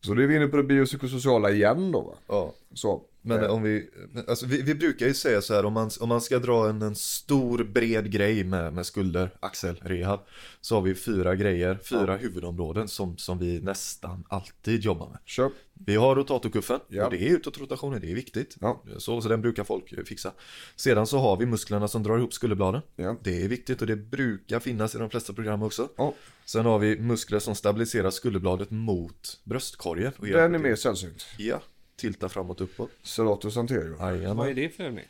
[0.00, 2.14] Så då är vi inne på det biopsykosociala igen då va?
[2.26, 2.54] Ja.
[2.74, 3.02] Så.
[3.22, 3.90] Men eh, om vi,
[4.28, 6.82] alltså vi, vi brukar ju säga så här om man, om man ska dra en,
[6.82, 10.20] en stor bred grej med, med skulder, axel, rehab
[10.60, 15.52] Så har vi fyra grejer, fyra huvudområden som, som vi nästan alltid jobbar med Köp.
[15.74, 17.04] Vi har rotatorkuffen Ja.
[17.04, 18.82] och det är utåtrotationer, det är viktigt Ja.
[18.98, 20.32] så, så den brukar folk fixa
[20.76, 23.16] Sedan så har vi musklerna som drar ihop skulderbladen Ja.
[23.22, 26.14] Det är viktigt och det brukar finnas i de flesta program också Ja.
[26.44, 31.26] Sen har vi muskler som stabiliserar skulderbladet mot bröstkorgen Den är mer sällsynt.
[31.38, 31.62] Ja,
[31.96, 33.96] tilta framåt uppåt Serratus anterior.
[33.98, 34.54] Vad är Jajamän.
[34.54, 35.04] det för övning?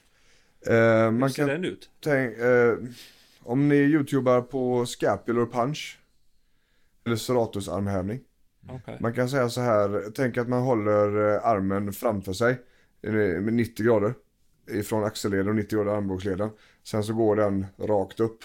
[0.66, 1.90] Eh, Hur man ser kan den ut?
[2.00, 2.74] tänk, eh,
[3.42, 5.98] om ni youtubar på scapular punch.
[7.06, 8.20] Eller serratus armhävning.
[8.70, 8.96] Okej.
[9.00, 12.60] Man kan säga så här, tänk att man håller eh, armen framför sig
[13.02, 14.14] eh, med 90 grader.
[14.70, 16.50] Ifrån axelleden och 90 grader armbågsleden.
[16.82, 18.38] Sen så går den rakt upp.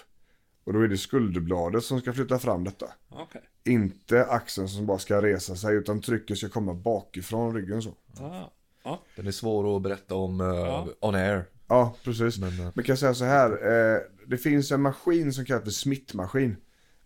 [0.67, 2.85] Och då är det skulderbladet som ska flytta fram detta.
[3.09, 3.41] Okej.
[3.65, 7.89] Inte axeln som bara ska resa sig utan trycket ska komma bakifrån ryggen så.
[8.19, 8.51] Ah.
[8.83, 9.01] Ja.
[9.15, 10.87] Den är svår att berätta om eh, Ja.
[10.99, 11.45] on air.
[11.67, 12.37] Ja, precis.
[12.37, 15.71] Men, eh, Man kan säga så här, eh, det finns en maskin som kallas för
[15.71, 16.55] smittmaskin.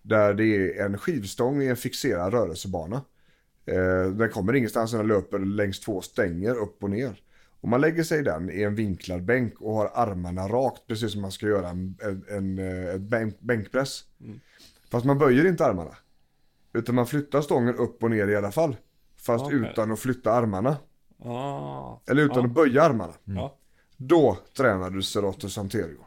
[0.01, 3.01] Där det är en skivstång i en fixerad rörelsebana.
[3.65, 7.21] Eh, den kommer ingenstans, den löper längs två stänger upp och ner.
[7.61, 11.11] Om man lägger sig i den i en vinklad bänk och har armarna rakt, precis
[11.11, 12.59] som man ska göra en, en, en,
[12.89, 14.03] eh, bänk, bänkpress.
[14.91, 15.95] Fast man böjer inte armarna.
[16.73, 18.75] Utan man flyttar stången upp och ner i alla fall.
[19.17, 19.57] Fast Okej.
[19.57, 20.77] utan att flytta armarna.
[21.25, 21.99] Ah.
[22.07, 22.45] Eller utan Ja.
[22.45, 23.13] att böja armarna.
[23.23, 23.57] Ja.
[23.97, 26.05] Då tränar du serratus anterior.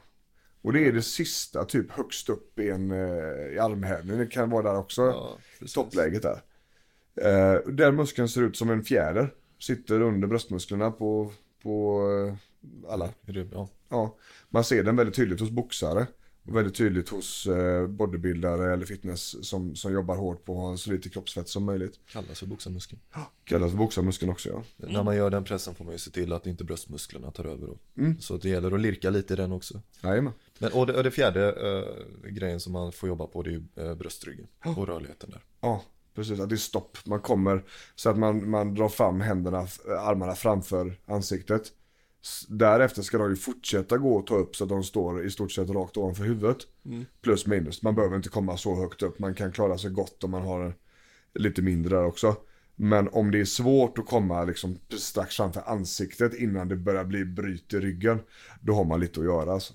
[0.62, 2.98] Och det är det sista, typ högst upp i en eh,
[3.54, 4.18] i armhävning.
[4.18, 5.74] Det kan vara där också, Ja, precis.
[5.74, 6.42] toppläget där.
[7.20, 9.34] Eh, där muskeln ser ut som en fjäder.
[9.60, 11.32] Sitter under bröstmusklerna på,
[11.64, 12.36] på
[12.88, 13.08] alla.
[13.26, 13.68] Är det, ja.
[13.88, 14.16] Ja,
[14.48, 16.06] man ser den väldigt tydligt hos boxare.
[16.46, 20.76] Och väldigt tydligt hos eh, bodybuildare eller fitness som, som jobbar hårt på att ha
[20.76, 22.00] så lite kroppsfett som möjligt.
[22.12, 23.00] Kallas för boxarmuskeln.
[23.44, 24.62] Kallas för boxarmuskeln också ja.
[24.76, 27.66] När man gör den pressen får man ju se till att inte bröstmusklerna tar över
[27.66, 27.78] då.
[28.02, 28.20] Mm.
[28.20, 29.80] Så det gäller att lirka lite i den också.
[30.02, 30.32] Jajamän.
[30.58, 33.52] Men, och, det, och det fjärde eh, grejen som man får jobba på det är
[33.52, 34.46] ju eh, bröstryggen
[34.76, 35.40] och rörligheten där.
[35.60, 35.82] Ja,
[36.14, 36.40] precis.
[36.40, 36.98] Att det är stopp.
[37.06, 39.58] Man kommer så att man, man drar fram händerna,
[39.88, 41.72] armarna framför ansiktet.
[42.48, 45.52] Därefter ska de ju fortsätta gå och ta upp så att de står i stort
[45.52, 46.56] sett rakt ovanför huvudet.
[47.22, 47.82] Plus minus.
[47.82, 49.18] Man behöver inte komma så högt upp.
[49.18, 50.74] Man kan klara sig gott om man har
[51.34, 52.36] lite mindre där också.
[52.76, 57.24] Men om det är svårt att komma liksom strax framför ansiktet innan det börjar bli
[57.24, 58.18] bryt i ryggen.
[58.60, 59.74] Då har man lite att göra alltså.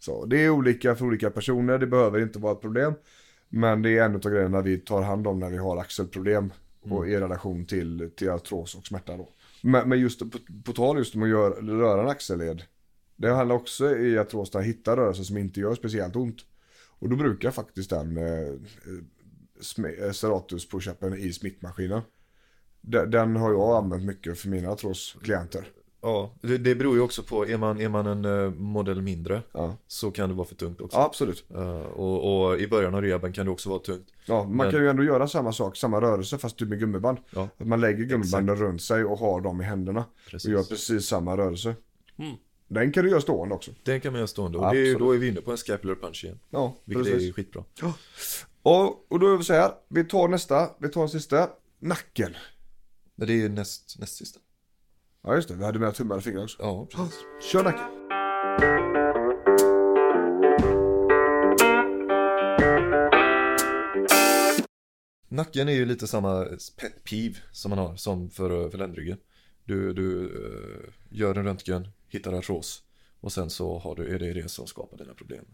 [0.00, 1.78] Så det är olika för olika personer.
[1.78, 2.94] Det behöver inte vara ett problem.
[3.56, 6.52] Men det är en av grejerna vi tar hand om när vi har axelproblem.
[6.80, 9.28] Och i relation till, till artros och smärta då.
[9.62, 12.62] Men, men just på, på tal just om att gör, röra en axelled.
[13.16, 16.36] Det handlar också i artros att hitta rörelser som inte gör speciellt ont.
[16.98, 22.00] Och då brukar faktiskt den eh, eh, eh, Seratus push-upen i smittmaskinen.
[22.80, 25.64] Den, den har jag använt mycket för mina artrosklienter.
[26.06, 29.42] Ja, det, det beror ju också på, är man, är man en eh, modell mindre
[29.52, 29.76] Ja.
[29.86, 30.96] så kan det vara för tungt också.
[30.98, 31.44] ja, absolut.
[31.54, 34.08] Eh, och, och i början av rehaben kan det också vara tungt.
[34.26, 37.18] Ja, man Men- kan ju ändå göra samma sak, samma rörelse fast typ med gummiband.
[37.30, 37.48] Ja.
[37.58, 40.04] Att man lägger gummibanden runt sig och har dem i händerna.
[40.30, 40.46] Precis.
[40.48, 41.74] Och gör precis samma rörelse.
[42.18, 42.36] Mm.
[42.68, 43.70] Den kan du göra stående också.
[43.82, 46.24] Den kan man göra stående och är, då är vi inne på en scapular punch
[46.24, 46.38] igen.
[46.50, 47.28] Ja, Vilket precis.
[47.28, 47.64] är skitbra.
[48.62, 51.48] Och, och då är vi så här, vi tar nästa, vi tar den sista.
[51.78, 52.34] Nacken.
[53.16, 54.40] Det är näst, näst sista.
[55.26, 56.56] Ja just det, vi hade med tummar och fingrar också.
[56.60, 57.18] Ja, precis.
[57.52, 57.84] Kör nacken.
[65.28, 66.44] Nacken är ju lite samma
[66.80, 69.18] pet peeve som man har som för, för ländryggen.
[69.64, 72.82] Du, du eh, gör en röntgen, hittar artros
[73.20, 75.44] och sen så har du, är det det som skapar dina problem.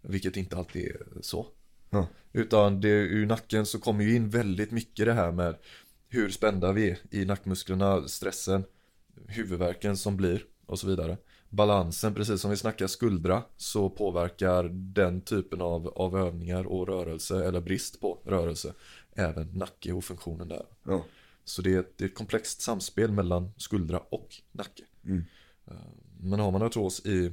[0.00, 1.46] Vilket inte alltid är så.
[1.90, 2.08] Ja.
[2.32, 5.56] Utan det, ur nacken så kommer ju in väldigt mycket det här med
[6.08, 8.64] hur spända vi är i nackmusklerna, stressen,
[9.26, 11.16] huvudvärken som blir och så vidare.
[11.48, 17.44] Balansen, precis som vi snackar skuldra, så påverkar den typen av, av övningar och rörelse,
[17.44, 18.74] eller brist på rörelse,
[19.12, 20.66] även nacke och funktionen där.
[20.84, 21.04] Ja.
[21.44, 24.82] Så det är, ett, det är ett komplext samspel mellan skuldra och nacke.
[25.04, 25.24] Mm.
[25.66, 25.74] Eh,
[26.20, 27.32] Men har man artros i,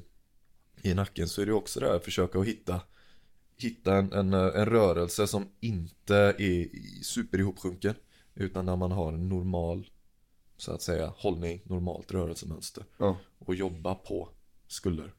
[0.82, 2.82] i nacken så är det också det här att försöka att hitta,
[3.58, 6.70] hitta en, en, en rörelse som inte är
[7.04, 7.96] super ihopsjunken.
[8.36, 9.90] Utan när man har en normal,
[10.62, 12.86] så att säga, hållning, normalt rörelsemönster.
[12.98, 13.18] Ja.
[13.40, 14.30] Och jobba på
[14.68, 15.14] skulder.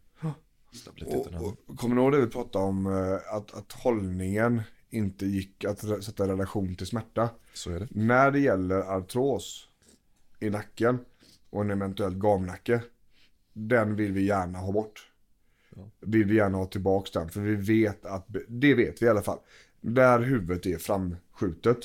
[0.73, 1.35] Stabiliteten.
[1.35, 5.65] Och, och, kommer ni ihåg det vi pratade om, eh, att, att hållningen inte gick
[5.65, 7.29] att sätta i relation till smärta?
[7.55, 7.89] Så är det.
[7.91, 9.69] När det gäller artros
[10.41, 10.99] i nacken
[11.51, 12.83] och en eventuellt gamnacke,
[13.53, 15.11] den vill vi gärna ha bort.
[15.77, 15.91] Ja.
[16.01, 19.23] Vill vi gärna ha tillbaks den, för vi vet att, det vet vi i alla
[19.23, 19.39] fall,
[19.81, 21.79] där huvudet är framskjutet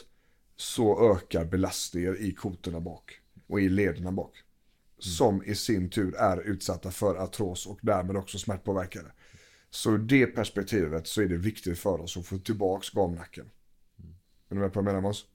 [0.56, 4.34] så ökar belastningen i kotorna bak och i lederna bak.
[4.98, 9.12] Som i sin tur är utsatta för artros och därmed också smärtpåverkade.
[9.70, 13.50] Så ur det perspektivet så är det viktigt för oss att få tillbaks gamnacken.
[14.50, 15.26] Är du med på vad jag menar Måns?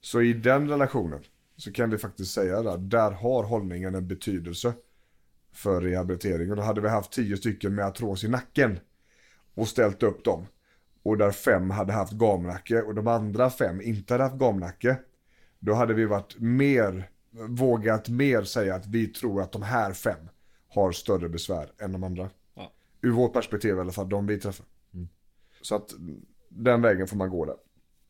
[0.00, 1.20] Så i den relationen
[1.56, 4.72] så kan vi faktiskt säga att där har hållningen en betydelse
[5.52, 6.50] för rehabilitering.
[6.50, 8.78] Och då hade vi haft tio stycken med artros i nacken
[9.54, 10.46] och ställt upp dem.
[11.02, 14.96] Och där fem hade haft gamnacke och de andra fem inte hade haft gamnacke.
[15.58, 17.10] Då hade vi varit mer,
[17.48, 20.28] vågat mer säga att vi tror att de här fem
[20.68, 22.30] har större besvär än de andra.
[22.54, 22.72] Ja.
[23.02, 24.66] Ur vårt perspektiv i alla fall, de vi träffar.
[25.62, 25.90] Så att
[26.48, 27.56] den vägen får man gå där.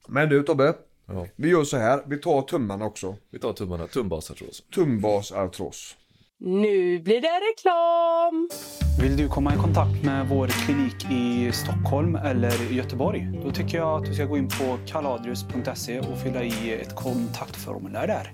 [0.08, 0.74] Men du Tobbe,
[1.06, 1.26] Ja.
[1.36, 3.16] vi gör så här, vi tar tummarna också.
[3.30, 4.62] Vi tar tummarna, tumbasartros.
[4.74, 5.96] Tumbasartros.
[6.38, 8.48] Nu blir det reklam!
[9.00, 13.40] Vill du komma i kontakt med vår klinik i Stockholm eller Göteborg?
[13.44, 18.06] Då tycker jag att du ska gå in på kaladrius.se och fylla i ett kontaktformulär
[18.06, 18.32] där.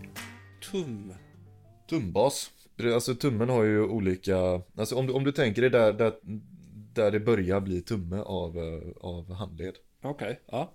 [0.70, 1.14] Tum.
[1.90, 2.50] Tumbas.
[2.94, 6.14] Alltså tummen har ju olika, alltså om du, om du tänker dig där, där,
[6.94, 9.74] där det börjar bli tumme av, eh, av handled.
[10.02, 10.74] Okej, ja.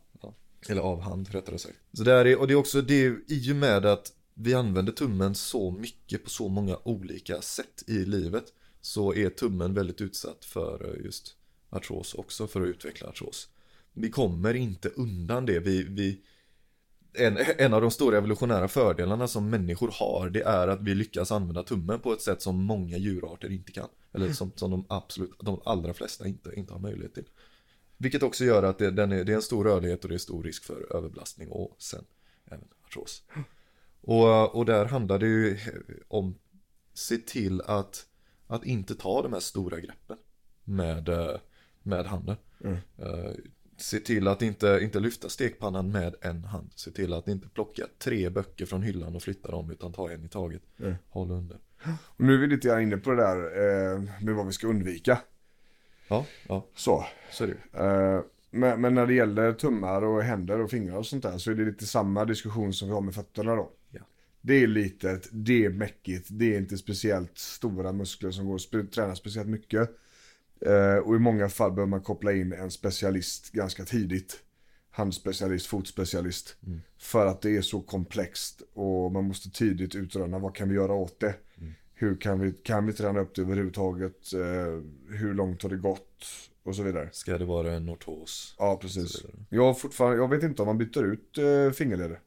[0.70, 1.76] Eller av hand rättare sagt.
[1.94, 5.36] Så där är, och det är också det i och med att vi använder tummen
[5.36, 8.46] så mycket på så många olika sätt i livet.
[8.82, 11.36] Så är tummen väldigt utsatt för eh, just
[11.70, 13.50] artros också, för att utveckla artros.
[13.94, 15.60] Vi kommer inte undan det.
[15.60, 16.22] Vi, vi,
[17.14, 21.32] en, en av de stora evolutionära fördelarna som människor har det är att vi lyckas
[21.32, 23.90] använda tummen på ett sätt som många djurarter inte kan.
[24.14, 27.28] Eller som, som de absolut, de allra flesta inte, inte har möjlighet till.
[27.98, 30.20] Vilket också gör att det, den är, det är en stor rörlighet och det är
[30.20, 32.06] stor risk för överbelastning och sen
[32.46, 33.24] även artros.
[34.02, 35.58] Och, och där handlar det ju
[36.08, 36.36] om
[36.94, 38.06] se till att,
[38.48, 40.18] att inte ta de här stora greppen
[40.64, 41.10] med,
[41.84, 42.36] med handen.
[42.98, 43.32] Eh,
[43.84, 46.72] Se till att inte, inte lyfta stekpannan med en hand.
[46.76, 50.26] Se till att inte plocka tre böcker från hyllan och flytta dem utan ta en
[50.26, 50.62] i taget.
[51.10, 51.58] Håll under.
[51.86, 54.68] Och nu är vi lite grann inne på det där eh, med vad vi ska
[54.68, 55.20] undvika.
[56.08, 57.06] Ja, ja, Så.
[57.32, 57.80] så är det.
[57.80, 58.22] Eh,
[58.52, 61.56] men, men när det gäller tummar och händer och fingrar och sånt där så är
[61.56, 63.72] det lite samma diskussion som vi har med fötterna då.
[63.92, 64.02] Ja.
[64.42, 68.92] Det är litet, det är mäckigt, det är inte speciellt stora muskler som går att
[68.92, 69.90] träna speciellt mycket.
[70.66, 74.40] Eh, och i många fall behöver man koppla in en specialist ganska tidigt.
[74.92, 76.56] Handspecialist, fotspecialist.
[76.98, 80.94] För att det är så komplext och man måste tidigt utröna vad kan vi göra
[80.94, 81.36] åt det.
[81.94, 84.34] Hur kan vi, kan vi träna upp det överhuvudtaget?
[84.34, 86.26] Eh, hur långt har det gått?
[86.64, 87.10] Och så vidare.
[87.12, 88.56] Ska det vara en ortos?
[88.60, 89.26] Ja, precis.
[89.50, 92.20] Jag, fortfarande, jag vet inte om man byter ut uh, fingerleder.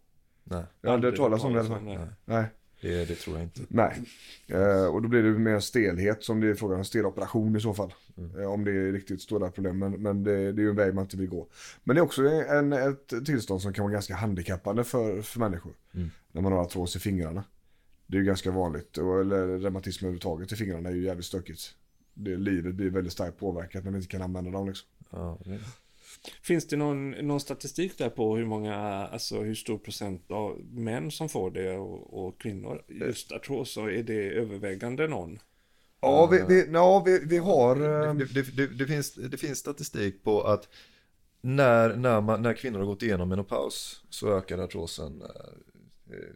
[0.44, 1.80] Nej, Jag har aldrig hört talas om det.
[1.80, 1.98] Nej.
[2.24, 2.44] Nej.
[2.88, 3.60] Det, det tror jag inte.
[3.68, 4.02] Nej.
[4.46, 7.74] Eh, och då blir det mer stelhet som det är frågan om steloperation i så
[7.74, 7.94] fall.
[8.38, 9.78] Eh, om det är riktigt stora problem.
[9.78, 11.46] Men, men det, det är ju en väg man inte vill gå.
[11.84, 15.72] Men det är också en, ett tillstånd som kan vara ganska handikappande för, för människor.
[16.32, 17.44] När man har artros i fingrarna.
[18.06, 18.98] Det är ju ganska vanligt.
[18.98, 21.74] Och, eller reumatism överhuvudtaget i fingrarna är ju jävligt stökigt.
[22.14, 24.88] Det, livet blir väldigt starkt påverkat när vi inte kan använda dem liksom.
[25.10, 25.58] Ja, det,
[26.42, 31.10] Finns det någon, någon statistik där på hur många, alltså hur stor procent av män
[31.10, 32.82] som får det och, och kvinnor?
[32.88, 35.38] Just artros, så är det övervägande någon?
[36.00, 37.76] Ja, vi, vi, ja, vi, vi har...
[37.76, 40.68] eh, det, det, det, det, finns, det finns statistik på att
[41.40, 46.34] när, när, man, när kvinnor har gått igenom menopaus så ökar artrosen, eh, eh,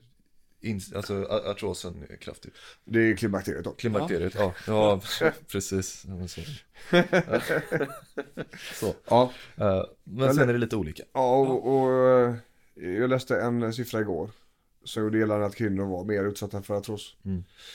[0.61, 2.55] in, alltså artrosen kraftigt.
[2.85, 3.71] Det är klimakteriet då.
[3.71, 5.01] Klimakteriet, ja, ja,
[5.53, 6.05] precis.
[6.09, 6.41] Ja, men Så.
[8.75, 8.95] så.
[9.09, 11.03] Ja, eh, Men sen är det lite olika.
[11.13, 12.35] ja och, och eh,
[12.75, 14.31] jag läste en siffra igår.
[14.85, 17.17] Så gjorde gällande att kvinnor var mer utsatta för artros.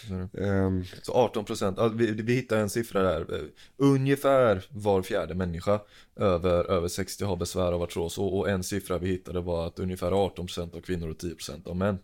[0.08, 0.48] Så är det.
[0.48, 3.34] Ehm, Så 18 procent, ja, vi, vi hittar en siffra där.
[3.36, 3.42] eh,
[3.78, 5.80] Ungefär var fjärde människa
[6.16, 8.18] över, över 60 har besvär av artros.
[8.18, 11.36] Och, och en siffra vi hittade var att ungefär 18 procent av kvinnor och 10
[11.36, 11.98] procent av män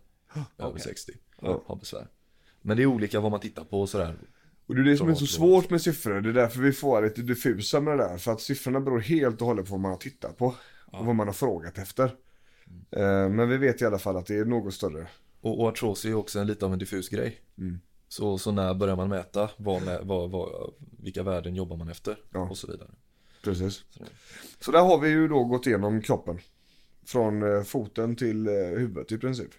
[0.57, 1.11] över 60
[1.41, 2.07] har besvär.
[2.61, 4.15] Men det är olika vad man tittar på och sådär.
[4.65, 6.21] och det är det som är så svårt med siffror.
[6.21, 8.17] Det är därför vi får lite diffusa med det där.
[8.17, 10.55] För att siffrorna beror helt och hållet på vad man har tittat på.
[10.85, 12.15] Och vad man har frågat efter.
[12.91, 15.07] Ehm, men vi vet i alla fall att det är något större.
[15.41, 17.41] Och, och artros är ju också en lite av en diffus grej.
[18.07, 19.49] Så, så när börjar man mäta?
[19.57, 20.73] Vad vad, vad,
[21.03, 22.19] vilka värden jobbar man efter?
[22.33, 22.49] Ja.
[22.49, 22.89] Och så vidare.
[23.43, 23.83] Precis.
[24.59, 26.39] Så där har vi ju då gått igenom kroppen.
[27.05, 29.51] Från eh, foten till eh, huvudet i princip.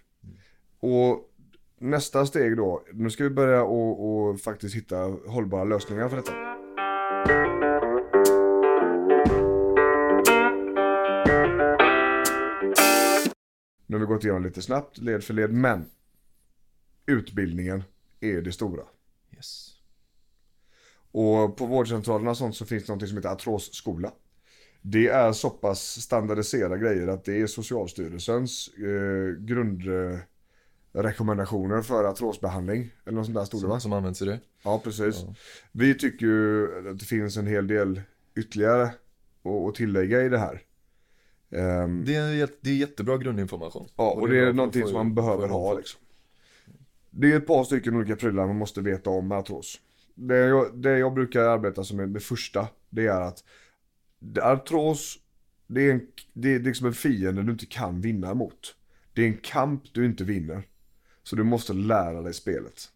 [0.83, 1.31] Och
[1.79, 6.33] nästa steg då, nu ska vi börja och, och faktiskt hitta hållbara lösningar för detta.
[13.87, 15.91] Nu har vi gått igenom lite snabbt, led för led, men
[17.07, 17.83] utbildningen
[18.21, 18.83] är det stora.
[19.35, 19.69] Yes.
[21.13, 24.13] Och på vårdcentralerna och sånt så finns det något som heter artrosskola.
[24.83, 29.45] Det är så pass standardiserade grejer att det är Socialstyrelsens eh,
[30.93, 32.91] grundrekommendationer för artrosbehandling.
[33.05, 33.81] Eller något sånt där stod det va?
[33.81, 34.41] Som, används i det.
[34.63, 35.25] Ja, precis.
[35.73, 38.01] Vi tycker ju att det finns en hel del
[38.37, 38.91] ytterligare
[39.69, 40.63] att, tillägga i det här.
[41.51, 43.89] Ehm, Det är, det är jättebra grundinformation.
[43.97, 46.01] Ja, och det är för någonting som man behöver ha liksom.
[47.11, 49.81] Det är ett par stycken olika prylar man måste veta om med artros.
[50.15, 53.45] Det jag, det jag brukar arbeta som är det första, det är att
[54.43, 55.19] artros,
[55.67, 58.75] det är, en, det är liksom en fiende du inte kan vinna mot.
[59.13, 60.63] Det är en kamp du inte vinner.
[61.23, 62.89] Så du måste lära dig spelet.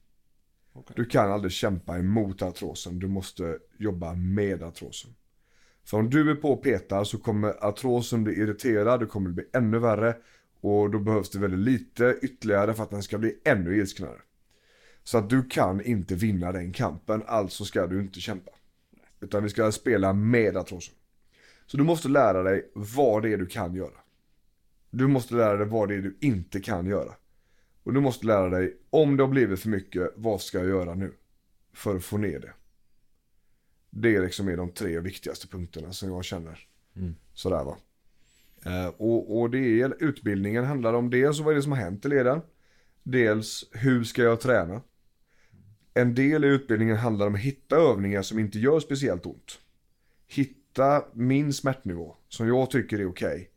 [0.94, 5.14] Du kan aldrig kämpa emot artrosen, du måste jobba med artrosen.
[5.84, 9.44] För om du är på och petar så kommer artrosen bli irriterad, det kommer bli
[9.52, 10.16] ännu värre.
[10.60, 14.20] Och då behövs det väldigt lite ytterligare för att den ska bli ännu ilsknare.
[15.04, 18.50] Så att du kan inte vinna den kampen, alltså ska du inte kämpa.
[19.20, 20.94] Utan vi ska spela med artrosen.
[21.66, 23.98] Så du måste lära dig vad det är du kan göra.
[24.90, 27.14] Du måste lära dig vad det är du inte kan göra.
[27.87, 30.95] Och du måste lära dig, om det har blivit för mycket, vad ska jag göra
[30.95, 31.12] nu?
[31.72, 32.53] För att få ner det.
[33.91, 36.68] Det liksom är de tre viktigaste punkterna som jag känner.
[37.32, 37.76] Sådär va.
[38.64, 42.05] Eh, och, och det är, utbildningen handlar om dels vad är det som har hänt
[42.05, 42.41] i leden.
[43.03, 44.82] Dels hur ska jag träna.
[45.95, 49.59] En del i utbildningen handlar om att hitta övningar som inte gör speciellt ont.
[50.26, 53.51] Hitta min smärtnivå som jag tycker är okej.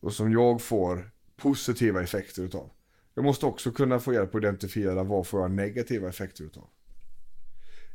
[0.00, 2.70] och som jag får positiva effekter utav.
[3.14, 6.68] Jag måste också kunna få hjälp att identifiera vad får jag negativa effekter utav.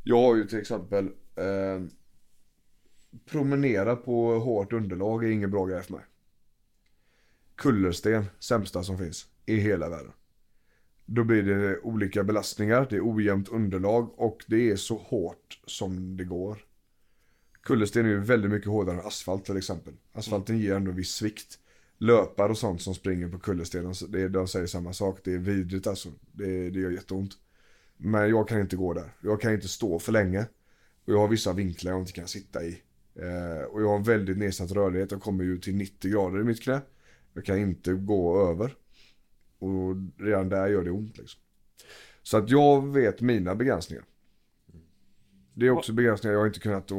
[0.02, 1.06] Jag har ju till exempel
[1.36, 1.82] eh,
[3.24, 6.04] promenera på hårt underlag är ingen bra grej för mig.
[7.56, 10.12] Kullersten, sämsta som finns i hela världen.
[11.06, 16.16] Då blir det olika belastningar, det är ojämnt underlag och det är så hårt som
[16.16, 16.58] det går.
[17.62, 19.94] Kullersten är ju väldigt mycket hårdare än asfalt till exempel.
[20.12, 21.58] Asfalten ger ändå viss svikt.
[21.98, 25.20] Löpare och sånt som springer på kullerstenen, det, de säger samma sak.
[25.24, 26.08] Det är vidrigt alltså.
[26.32, 27.32] Det, det gör jätteont.
[27.96, 29.12] Men jag kan inte gå där.
[29.20, 30.46] Jag kan inte stå för länge.
[31.04, 32.82] Och jag har vissa vinklar jag inte kan sitta i.
[33.14, 35.10] Eh, och jag har väldigt nedsatt rörlighet.
[35.10, 36.80] Jag kommer ju till 90 grader i mitt knä.
[37.32, 38.74] Jag kan inte gå över.
[39.58, 41.40] Och redan där gör det ont liksom.
[42.22, 44.04] Så att jag vet mina begränsningar.
[45.54, 46.90] Det är också begränsningar jag inte kunnat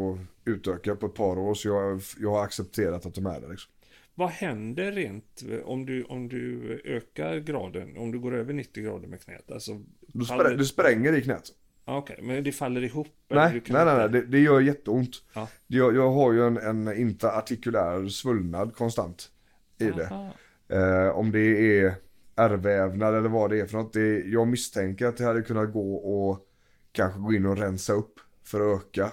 [0.45, 1.53] utöka på ett par år.
[1.53, 3.71] Så jag, jag har accepterat att de är där liksom.
[4.19, 9.07] Vad händer rent om du, om du ökar graden, om du går över 90 grader
[9.07, 9.51] med knät?
[9.51, 9.71] Alltså,
[10.07, 11.43] Du, faller- sprä, du spränger i knät.
[11.85, 13.07] Okej, men det faller ihop?
[13.29, 15.23] Nej, nej, nej, nej, det, det gör jätteont.
[15.33, 15.47] Ja.
[15.67, 19.31] Jag, jag har ju en, en interartikulär svullnad konstant
[19.79, 20.07] i det.
[20.11, 20.31] Aha.
[20.69, 21.93] Eh, om det är
[22.35, 23.93] ärrvävnad eller vad det är för något.
[23.93, 26.47] Det, jag misstänker att det hade kunnat gå och
[26.91, 28.13] kanske gå in och rensa upp
[28.43, 29.11] för att öka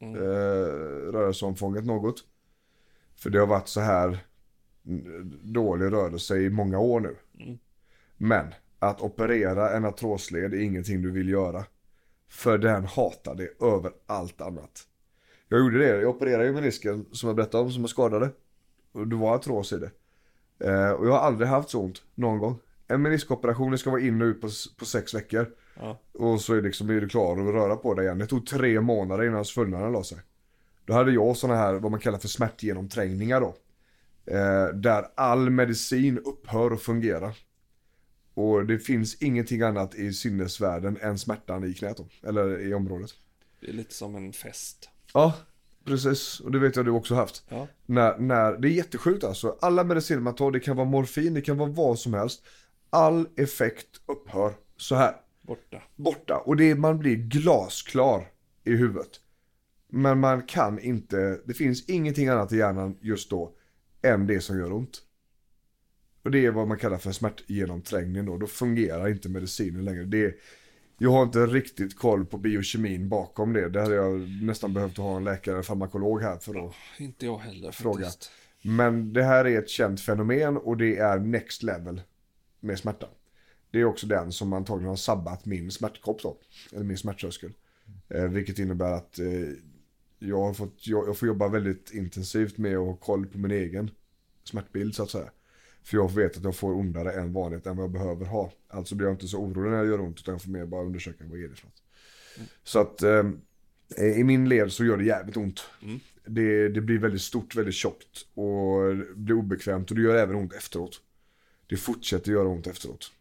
[0.00, 0.14] Mm.
[0.22, 0.26] eh,
[1.12, 2.24] rörelseomfånget något.
[3.16, 4.18] För det har varit så här
[5.42, 7.16] dålig rörelse i många år nu.
[7.40, 7.58] Mm.
[8.16, 11.64] Men att operera en artrosled är ingenting du vill göra.
[12.28, 14.86] För den hatar det över allt annat.
[15.48, 18.30] Jag gjorde det, jag opererade ju menisken som jag berättade om som jag skadade.
[18.92, 19.90] Och det var artros i det.
[20.68, 22.58] Eh, och jag har aldrig haft så ont någon gång.
[22.86, 25.50] En meniskoperation det ska vara in och ut på, på sex veckor.
[25.80, 25.98] Ja.
[26.12, 28.18] Och så är, liksom, är du klar att röra på dig igen.
[28.18, 30.18] Det tog tre månader innan svullnaden la sig.
[30.84, 33.54] Då hade jag sådana här, vad man kallar för smärtgenomträngningar då.
[34.26, 37.32] Eh, där all medicin upphör att fungera.
[38.34, 43.10] Och det finns ingenting annat i sinnesvärlden än smärtan i knät då, eller i området.
[43.60, 44.88] Det är lite som en fest.
[45.12, 45.34] Ja,
[45.84, 46.40] precis.
[46.40, 47.44] Och det vet jag du också haft.
[47.48, 47.68] Ja.
[47.86, 49.56] När, när, det är jättesjukt alltså.
[49.60, 52.42] Alla mediciner man tar, det kan vara morfin, det kan vara vad som helst.
[52.90, 55.82] All effekt upphör så här, Borta.
[55.96, 56.36] borta.
[56.36, 58.28] Och det, man blir glasklar
[58.64, 59.20] i huvudet.
[59.88, 63.54] Men man kan inte, det finns ingenting annat i hjärnan just då
[64.04, 65.02] än det som gör ont.
[66.22, 68.38] Och det är vad man kallar för smärtgenomträngning då.
[68.38, 70.04] Då fungerar inte medicinen längre.
[70.04, 70.34] Det är,
[70.98, 73.68] jag har inte riktigt koll på biokemin bakom det.
[73.68, 77.70] Det hade jag nästan behövt ha en läkare, farmakolog här för att Inte jag heller
[77.70, 78.04] Fråga.
[78.04, 78.30] faktiskt.
[78.62, 82.02] men det här är ett känt fenomen och det är next level
[82.60, 83.06] med smärta.
[83.70, 86.38] Det är också den som antagligen har sabbat min smärtkropp då,
[86.72, 87.52] eller min smärttröskel.
[88.08, 89.26] Eh, vilket innebär att eh,
[90.24, 93.50] jag, har fått, jag, jag får jobba väldigt intensivt med att ha koll på min
[93.50, 93.90] egen
[94.44, 95.30] smärtbild så att säga.
[95.82, 98.52] För jag vet att jag får ondare än vanligt än vad jag behöver ha.
[98.68, 100.84] Alltså blir jag inte så orolig när det gör ont utan jag får mer bara
[100.84, 101.82] undersöka vad är det för något.
[102.64, 103.22] Så att eh,
[104.18, 105.60] i min led så gör det jävligt ont.
[106.26, 110.36] Det, det blir väldigt stort, väldigt tjockt och det blir obekvämt och det gör även
[110.36, 111.00] ont efteråt.
[111.66, 113.12] Det fortsätter göra ont efteråt.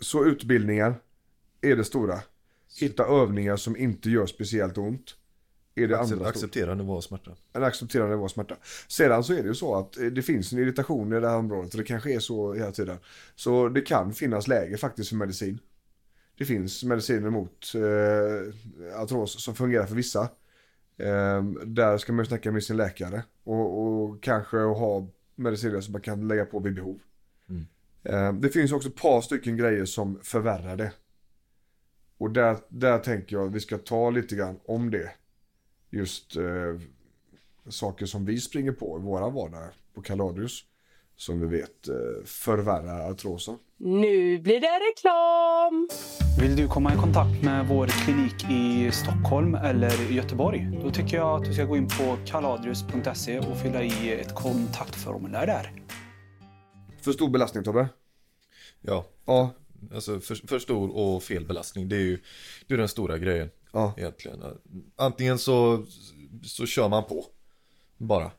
[0.00, 0.94] Så utbildningar
[1.60, 2.20] är det stora.
[2.80, 5.16] Hitta övningar som inte gör speciellt ont.
[5.76, 6.28] Är det andra stora.
[6.28, 7.30] Acceptera nivå av smärta.
[7.52, 8.56] En accepterande av smärta.
[8.88, 11.36] Sedan så är det ju så att eh, det finns en irritation i det här
[11.36, 12.98] området och det kanske är så hela tiden.
[13.34, 15.58] Så det kan finnas läge faktiskt för medicin.
[16.38, 20.22] Det finns mediciner mot eh, artros som fungerar för vissa.
[20.96, 25.92] Eh, där ska man ju snacka med sin läkare och, och kanske ha mediciner som
[25.92, 26.98] man kan lägga på vid behov.
[28.08, 30.92] Eh, det finns också ett par stycken grejer som förvärrar det.
[32.18, 35.10] Och där, där tänker jag att vi ska ta lite grann om det.
[35.96, 36.42] Just eh,
[37.68, 40.64] saker som vi springer på i våra vardag på Kaladius.
[41.16, 43.58] Som vi vet eh, förvärrar artrosen.
[43.76, 45.88] Nu blir det reklam!
[46.40, 50.78] Vill du komma i kontakt med vår klinik i Stockholm eller Göteborg?
[50.82, 55.46] Då tycker jag att du ska gå in på kaladrius.se och fylla i ett kontaktformulär
[55.46, 55.72] där.
[57.02, 57.88] För stor belastning Tobbe?
[58.80, 59.54] Ja, Ja,
[59.94, 61.88] alltså för, för stor och fel belastning.
[61.88, 62.18] Det är ju
[62.66, 64.42] det är den stora grejen ja, egentligen.
[64.96, 65.84] Antingen så,
[66.44, 67.24] så kör man på
[67.96, 68.30] bara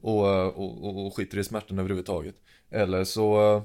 [0.00, 2.34] och, och, och, och skiter i smärtan överhuvudtaget.
[2.70, 3.62] Eller så,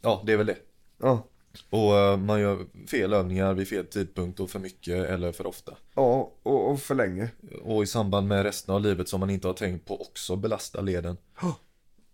[0.00, 0.58] ja det är väl det.
[0.98, 1.26] ja.
[1.70, 5.76] Och eh, man gör fel övningar vid fel tidpunkt och för mycket eller för ofta.
[5.94, 7.30] Ja, och, och för länge.
[7.62, 10.80] Och i samband med resten av livet som man inte har tänkt på också belasta
[10.80, 11.16] leden.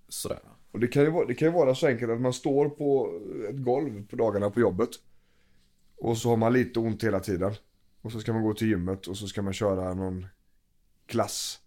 [0.09, 0.39] Sådär.
[0.73, 3.21] Och det kan, ju vara, det kan ju vara så enkelt att man står på
[3.51, 4.91] ett golv på dagarna på jobbet.
[5.97, 7.55] Och så har man lite ont hela tiden.
[8.03, 10.27] Och så ska man gå till gymmet och så ska man köra någon
[11.07, 11.61] klass.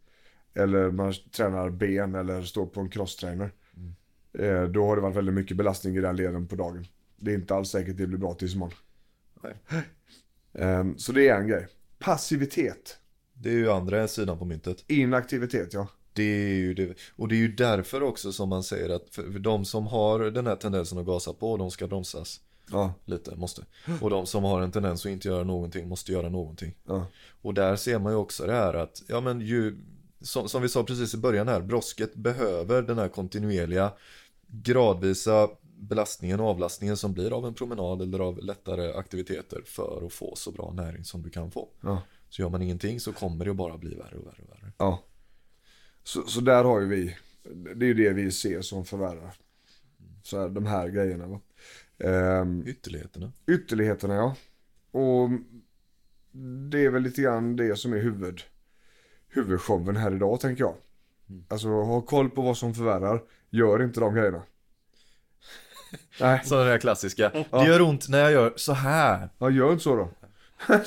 [0.53, 3.51] Eller man tränar ben eller står på en crosstrainer.
[4.33, 6.87] Eh, då har det varit väldigt mycket belastning i den leden på dagen.
[7.17, 8.77] Det är inte alls säkert det blir bra tills imorgon.
[10.53, 11.67] Eh, så det är en grej.
[11.99, 12.99] Passivitet.
[13.33, 14.83] Det är ju andra sidan på myntet.
[14.87, 15.87] Inaktivitet ja.
[16.13, 16.95] Det är ju det.
[17.15, 20.47] Och det är ju därför också som man säger att för de som har den
[20.47, 22.41] här tendensen att gasa på, de ska bromsas.
[22.71, 22.93] Ja.
[23.05, 23.65] Lite, måste.
[24.01, 26.75] Och de som har en tendens att inte göra någonting måste göra någonting.
[26.87, 27.05] Ja.
[27.41, 29.77] Och där ser man ju också det här att, ja men ju,
[30.21, 33.91] som, som vi sa precis i början här, brosket behöver den här kontinuerliga,
[34.47, 40.13] gradvisa belastningen och avlastningen som blir av en promenad eller av lättare aktiviteter för att
[40.13, 41.69] få så bra näring som du kan få.
[41.81, 42.01] Ja.
[42.29, 44.71] Så gör man ingenting så kommer det bara bli värre och värre och värre.
[44.77, 45.03] Ja.
[46.03, 47.15] Så, så där har ju vi,
[47.75, 49.33] det är ju det vi ser som förvärrar.
[50.23, 51.39] Så här, de här grejerna va.
[52.03, 53.31] Ehm, Ytterligheterna.
[53.47, 54.35] ytterligheterna ja.
[54.99, 55.29] Och
[56.71, 58.41] det är väl lite grann det som är huvud,
[59.29, 60.75] huvudshowen här idag tänker jag.
[61.47, 64.43] Alltså ha koll på vad som förvärrar, gör inte de grejerna.
[66.21, 69.29] Nej, Så den här klassiska, det gör ont när jag gör så här.
[69.37, 70.09] ja, gör inte så då.
[70.67, 70.79] Ja.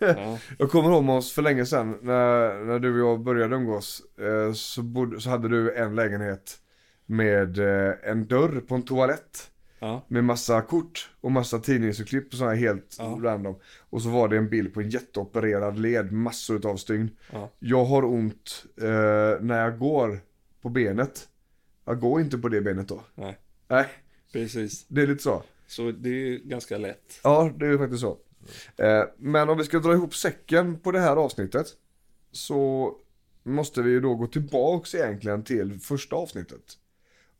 [0.58, 4.52] Jag kommer ihåg oss för länge sedan när, när du och jag började umgås eh,
[4.52, 6.58] så, bodde, så hade du en lägenhet
[7.06, 9.50] med eh, en dörr på en toalett.
[9.78, 10.04] Ja.
[10.08, 13.18] Med massa kort och massa tidningsurklipp och sådana här helt Ja.
[13.22, 13.54] random.
[13.90, 17.10] Och så var det en bild på en jätteopererad led, massor utav stygn.
[17.32, 17.50] Ja.
[17.58, 18.84] Jag har ont eh,
[19.40, 20.20] när jag går
[20.62, 21.28] på benet.
[21.84, 23.02] Jag går inte på det benet då.
[23.14, 23.38] Nej,
[23.68, 23.86] Nej,
[24.32, 24.84] precis.
[24.88, 25.42] det är lite så.
[25.66, 27.20] Så det är ganska lätt.
[27.24, 28.18] Ja, det är ju faktiskt så.
[28.76, 31.66] Eh, men om vi ska dra ihop säcken på det här avsnittet
[32.32, 32.94] så
[33.42, 36.62] måste vi ju då gå tillbaks egentligen till första avsnittet.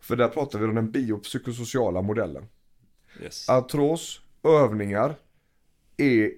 [0.00, 2.46] För där pratar vi om den biopsykosociala modellen.
[3.22, 3.48] Yes.
[3.48, 5.16] Artros, övningar,
[5.96, 6.30] är,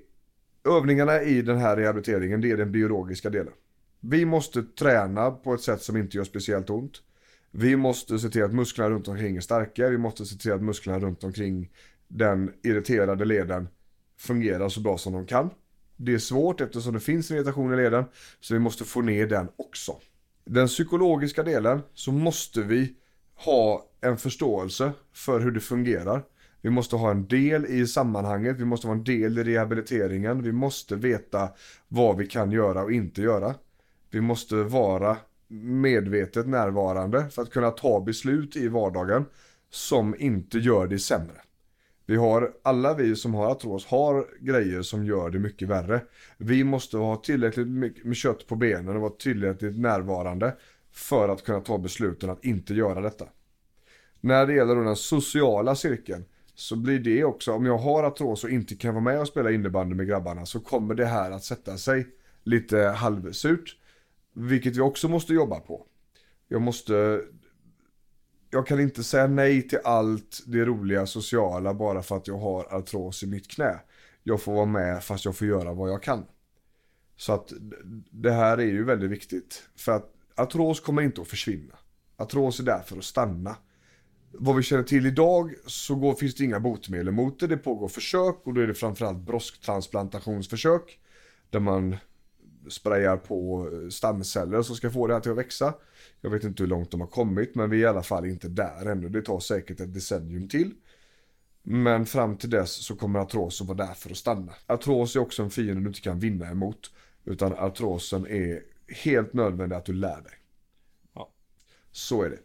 [0.64, 3.52] övningarna i den här rehabiliteringen det är den biologiska delen.
[4.00, 7.02] Vi måste träna på ett sätt som inte gör speciellt ont.
[7.50, 9.88] Vi måste se till att musklerna runt omkring är starka.
[9.88, 11.70] Vi måste se till att musklerna runt omkring
[12.08, 13.68] den irriterade leden
[14.18, 15.50] fungerar så bra som de kan.
[15.96, 18.04] Det är svårt eftersom det finns en irritation i leden.
[18.40, 19.96] Så vi måste få ner den också.
[20.44, 22.94] Den psykologiska delen så måste vi
[23.44, 26.22] ha en förståelse för hur det fungerar.
[26.62, 30.52] Vi måste ha en del i sammanhanget, vi måste vara en del i rehabiliteringen, vi
[30.52, 31.48] måste veta
[31.88, 33.54] vad vi kan göra och inte göra.
[34.10, 35.16] Vi måste vara
[35.48, 39.24] medvetet närvarande för att kunna ta beslut i vardagen
[39.70, 41.40] som inte gör det sämre.
[42.06, 46.00] Vi har, alla vi som har artros har grejer som gör det mycket värre.
[46.38, 50.56] Vi måste ha tillräckligt mycket med kött på benen och vara tillräckligt närvarande
[50.92, 53.26] för att kunna ta besluten att inte göra detta.
[54.20, 58.44] När det gäller då den sociala cirkeln så blir det också, om jag har artros
[58.44, 61.44] och inte kan vara med och spela innebandy med grabbarna så kommer det här att
[61.44, 62.06] sätta sig
[62.44, 63.76] lite halvsurt.
[64.32, 65.86] Vilket vi också måste jobba på.
[66.48, 67.20] Jag måste
[68.50, 72.74] jag kan inte säga nej till allt det roliga sociala bara för att jag har
[72.74, 73.80] artros i mitt knä.
[74.22, 76.24] Jag får vara med fast jag får göra vad jag kan.
[77.16, 77.52] Så att
[78.10, 79.68] det här är ju väldigt viktigt.
[79.76, 81.74] För att artros kommer inte att försvinna.
[82.16, 83.57] Artros är där för att stanna.
[84.32, 87.47] Vad vi känner till idag så går, finns det inga botemedel mot det.
[87.47, 90.98] Det pågår försök och då är det framförallt brosktransplantationsförsök.
[91.51, 91.97] Där man
[92.69, 95.74] sprayar på eh, stamceller som ska få det här till att växa.
[96.20, 98.48] Jag vet inte hur långt de har kommit men vi är i alla fall inte
[98.48, 99.09] där ännu.
[99.09, 100.74] Det tar säkert ett decennium till.
[101.62, 104.52] Men fram till dess så kommer artros att vara där för att stanna.
[104.66, 106.90] Artros är också en fiende du inte kan vinna emot.
[107.24, 110.32] Utan artrosen är helt nödvändig att du lär dig.
[111.14, 111.30] Ja.
[111.92, 112.38] Så är det.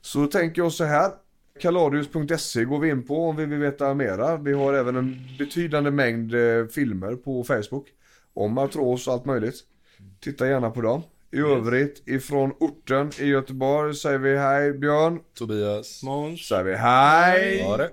[0.00, 1.12] Så då tänker jag så här.
[1.60, 4.36] Kaladius.se går vi in på om vi vill veta mera.
[4.36, 7.86] Vi har även en betydande mängd eh, filmer på Facebook.
[8.34, 9.54] Om artros och allt möjligt.
[10.20, 11.02] Titta gärna på dem.
[11.32, 15.20] I övrigt ifrån orten i Göteborg säger vi hej Björn.
[15.34, 16.02] Tobias.
[16.02, 16.48] Måns.
[16.48, 17.58] Säger vi hej.
[17.58, 17.90] Ja, det.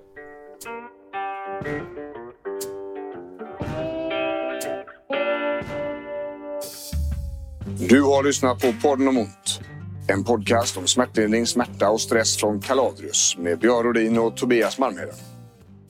[7.88, 9.60] Du har lyssnat på podden om ont.
[10.08, 15.14] En podcast om smärtlindring, smärta och stress från Kaladrius med Björn Rodin och Tobias Malmheden.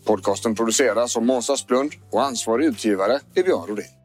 [0.06, 4.03] Podcasten produceras av Måns Asplund och ansvarig utgivare är Björn Rodin.